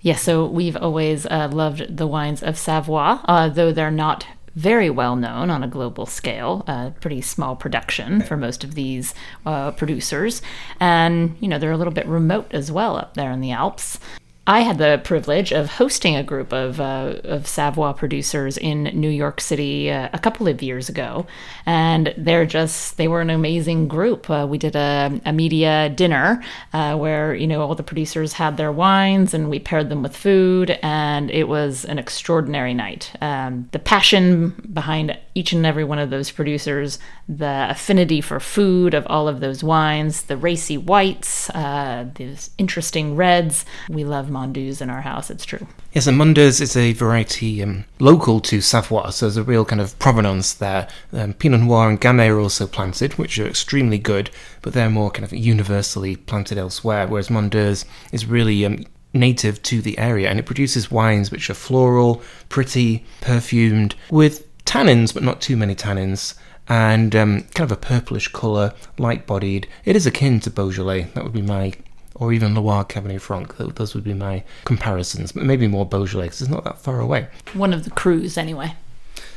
Yes, 0.01 0.19
yeah, 0.19 0.23
so 0.25 0.47
we've 0.47 0.77
always 0.77 1.27
uh, 1.27 1.49
loved 1.51 1.97
the 1.97 2.09
wines 2.09 2.43
of 2.43 2.59
Savoie, 2.59 3.21
uh, 3.27 3.49
though 3.49 3.71
they're 3.71 3.93
not 3.93 4.27
very 4.57 4.91
well 4.91 5.15
known 5.15 5.49
on 5.49 5.63
a 5.63 5.69
global 5.69 6.07
scale, 6.07 6.65
a 6.67 6.93
pretty 7.01 7.21
small 7.21 7.55
production 7.55 8.21
for 8.21 8.37
most 8.37 8.65
of 8.65 8.75
these 8.75 9.15
uh, 9.47 9.71
producers. 9.73 10.43
And, 10.81 11.37
you 11.41 11.49
know, 11.49 11.59
they're 11.59 11.73
a 11.73 11.77
little 11.77 11.93
bit 11.93 12.07
remote 12.07 12.53
as 12.53 12.71
well 12.71 12.97
up 12.97 13.15
there 13.15 13.31
in 13.31 13.41
the 13.41 13.53
Alps. 13.53 13.99
I 14.47 14.61
had 14.61 14.77
the 14.77 15.01
privilege 15.03 15.53
of 15.53 15.71
hosting 15.71 16.17
a 16.17 16.23
group 16.23 16.53
of, 16.53 16.79
uh, 16.79 17.15
of 17.25 17.47
Savoie 17.47 17.95
producers 17.95 18.59
in 18.59 18.85
New 18.85 19.09
York 19.09 19.41
City 19.41 19.91
uh, 19.91 20.11
a 20.13 20.19
couple 20.19 20.49
of 20.49 20.63
years 20.63 20.91
ago, 20.91 21.27
and 21.65 22.13
they're 22.19 22.45
just 22.45 22.99
they 22.99 23.09
were 23.09 23.23
an 23.23 23.31
amazing 23.31 23.89
group. 23.89 24.29
Uh, 24.29 24.47
we 24.47 24.59
did 24.59 24.77
a, 24.77 25.19
a 25.25 25.33
media 25.33 25.89
dinner 25.89 26.43
uh, 26.75 26.95
where 26.95 27.35
you 27.35 27.47
know 27.47 27.63
all 27.63 27.75
the 27.75 27.83
producers 27.83 28.35
had 28.35 28.59
their 28.59 28.71
wines 28.71 29.33
and 29.33 29.49
we 29.49 29.59
paired 29.59 29.89
them 29.89 30.03
with 30.03 30.15
food, 30.15 30.79
and 30.83 31.31
it 31.31 31.49
was 31.49 31.87
an 31.87 31.99
extraordinary 31.99 32.75
night. 32.75 33.13
Um, 33.23 33.71
the 33.73 33.79
passion 33.79 34.51
behind 34.75 35.19
each 35.35 35.53
and 35.53 35.65
every 35.65 35.85
one 35.85 35.99
of 35.99 36.11
those 36.11 36.31
producers, 36.31 36.99
the 37.29 37.67
affinity 37.71 38.21
for 38.21 38.39
food 38.39 38.93
of 38.93 39.07
all 39.09 39.27
of 39.27 39.41
those 39.41 39.65
wines, 39.65 40.23
the 40.23 40.37
racy 40.37 40.77
whites, 40.77 41.49
uh, 41.51 42.07
these 42.15 42.51
interesting 42.59 43.17
reds. 43.17 43.65
We 43.89 44.05
love 44.05 44.31
Mondeuse 44.35 44.83
in 44.83 44.91
our 44.91 45.01
house, 45.01 45.31
it's 45.31 45.45
true. 45.45 45.67
Yes, 45.93 46.07
and 46.07 46.19
Mondeuse 46.19 46.61
is 46.61 46.77
a 46.77 46.93
variety 46.93 47.63
um, 47.63 47.85
local 48.01 48.41
to 48.41 48.61
Savoie, 48.61 49.11
so 49.11 49.27
there's 49.27 49.37
a 49.37 49.43
real 49.43 49.65
kind 49.65 49.81
of 49.81 49.97
provenance 49.99 50.53
there. 50.53 50.89
Um, 51.13 51.35
Pinot 51.35 51.61
Noir 51.61 51.89
and 51.89 52.01
Gamay 52.01 52.29
are 52.29 52.41
also 52.41 52.67
planted, 52.67 53.15
which 53.15 53.39
are 53.39 53.47
extremely 53.47 53.99
good, 53.99 54.31
but 54.61 54.73
they're 54.73 54.91
more 54.91 55.11
kind 55.11 55.25
of 55.25 55.33
universally 55.33 56.17
planted 56.17 56.59
elsewhere, 56.59 57.07
whereas 57.07 57.29
Mondeuse 57.29 57.85
is 58.13 58.27
really 58.27 58.67
um, 58.67 58.85
native 59.15 59.63
to 59.63 59.81
the 59.81 59.97
area 59.97 60.29
and 60.29 60.39
it 60.39 60.47
produces 60.47 60.91
wines 60.91 61.31
which 61.31 61.49
are 61.49 61.55
floral, 61.55 62.21
pretty, 62.49 63.05
perfumed, 63.21 63.95
with 64.11 64.47
tannins, 64.65 65.15
but 65.15 65.23
not 65.23 65.41
too 65.41 65.57
many 65.57 65.75
tannins. 65.75 66.35
And 66.67 67.15
um, 67.15 67.43
kind 67.55 67.71
of 67.71 67.73
a 67.73 67.81
purplish 67.81 68.29
colour, 68.29 68.73
light 68.99 69.27
bodied. 69.27 69.69
It 69.85 69.97
is 69.97 70.07
akin 70.07 70.41
to 70.41 70.51
Beaujolais. 70.51 71.03
That 71.15 71.23
would 71.23 71.35
be 71.35 71.43
my 71.43 71.75
or 72.15 72.33
even 72.33 72.55
Loire 72.55 72.85
Cabernet 72.85 73.21
Franc. 73.21 73.57
Those 73.57 73.95
would 73.95 74.05
be 74.05 74.15
my 74.15 74.45
comparisons, 74.65 75.33
but 75.33 75.45
maybe 75.45 75.67
more 75.67 75.87
Beaujolais 75.87 76.27
because 76.27 76.43
it's 76.43 76.51
not 76.51 76.65
that 76.65 76.79
far 76.79 77.01
away. 77.01 77.29
One 77.53 77.73
of 77.73 77.85
the 77.85 77.91
crus, 77.91 78.39
anyway. 78.39 78.75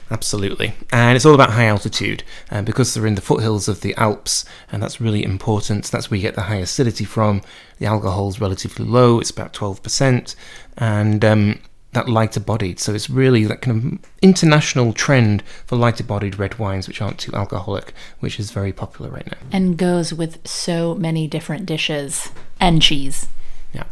Absolutely. 0.10 0.74
And 0.92 1.16
it's 1.16 1.26
all 1.26 1.36
about 1.36 1.52
high 1.52 1.66
altitude. 1.66 2.24
And 2.50 2.66
because 2.66 2.94
they're 2.94 3.08
in 3.08 3.16
the 3.16 3.22
foothills 3.22 3.68
of 3.68 3.82
the 3.82 3.94
Alps, 3.96 4.46
and 4.72 4.82
that's 4.82 5.02
really 5.02 5.24
important, 5.24 5.86
that's 5.86 6.10
where 6.10 6.18
you 6.18 6.22
get 6.22 6.36
the 6.36 6.44
high 6.44 6.58
acidity 6.58 7.04
from. 7.04 7.42
The 7.80 7.88
alcohol 7.88 8.30
is 8.30 8.40
relatively 8.40 8.86
low, 8.86 9.20
it's 9.20 9.32
about 9.32 9.54
12%. 9.54 10.36
And 10.78 11.26
um, 11.26 11.60
that 11.92 12.08
lighter 12.08 12.40
bodied. 12.40 12.80
So 12.80 12.94
it's 12.94 13.10
really 13.10 13.44
that 13.46 13.62
kind 13.62 13.94
of 13.94 14.10
international 14.22 14.94
trend 14.94 15.44
for 15.66 15.76
lighter 15.76 16.04
bodied 16.04 16.40
red 16.40 16.58
wines, 16.60 16.88
which 16.88 17.02
aren't 17.02 17.20
too 17.20 17.34
alcoholic, 17.34 17.94
which 18.20 18.40
is 18.40 18.52
very 18.52 18.72
popular 18.72 19.12
right 19.12 19.26
now. 19.26 19.38
And 19.52 19.78
goes 19.78 20.14
with 20.14 20.46
so 20.48 20.96
many 20.96 21.28
different 21.28 21.66
dishes 21.66 22.32
and 22.60 22.82
cheese. 22.82 23.28
Yeah. 23.74 23.86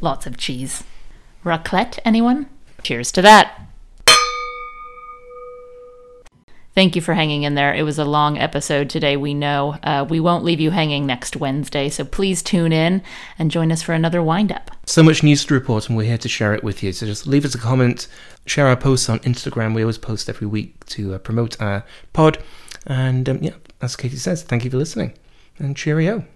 Lots 0.00 0.26
of 0.26 0.36
cheese. 0.36 0.84
Raclette, 1.44 1.98
anyone? 2.04 2.46
Cheers 2.82 3.12
to 3.12 3.22
that. 3.22 3.60
Thank 6.76 6.94
you 6.94 7.00
for 7.00 7.14
hanging 7.14 7.44
in 7.44 7.54
there. 7.54 7.74
It 7.74 7.84
was 7.84 7.98
a 7.98 8.04
long 8.04 8.36
episode 8.36 8.90
today, 8.90 9.16
we 9.16 9.32
know. 9.32 9.78
Uh, 9.82 10.04
we 10.06 10.20
won't 10.20 10.44
leave 10.44 10.60
you 10.60 10.70
hanging 10.70 11.06
next 11.06 11.34
Wednesday, 11.34 11.88
so 11.88 12.04
please 12.04 12.42
tune 12.42 12.70
in 12.70 13.02
and 13.38 13.50
join 13.50 13.72
us 13.72 13.80
for 13.80 13.94
another 13.94 14.22
wind 14.22 14.52
up. 14.52 14.70
So 14.84 15.02
much 15.02 15.22
news 15.22 15.46
to 15.46 15.54
report, 15.54 15.88
and 15.88 15.96
we're 15.96 16.04
here 16.04 16.18
to 16.18 16.28
share 16.28 16.52
it 16.52 16.62
with 16.62 16.82
you. 16.82 16.92
So 16.92 17.06
just 17.06 17.26
leave 17.26 17.46
us 17.46 17.54
a 17.54 17.58
comment, 17.58 18.08
share 18.44 18.66
our 18.66 18.76
posts 18.76 19.08
on 19.08 19.20
Instagram. 19.20 19.74
We 19.74 19.84
always 19.84 19.96
post 19.96 20.28
every 20.28 20.46
week 20.46 20.84
to 20.86 21.14
uh, 21.14 21.18
promote 21.18 21.58
our 21.62 21.82
pod. 22.12 22.42
And 22.86 23.26
um, 23.26 23.38
yeah, 23.42 23.54
as 23.80 23.96
Katie 23.96 24.16
says, 24.16 24.42
thank 24.42 24.62
you 24.62 24.70
for 24.70 24.76
listening, 24.76 25.14
and 25.58 25.74
cheerio. 25.74 26.26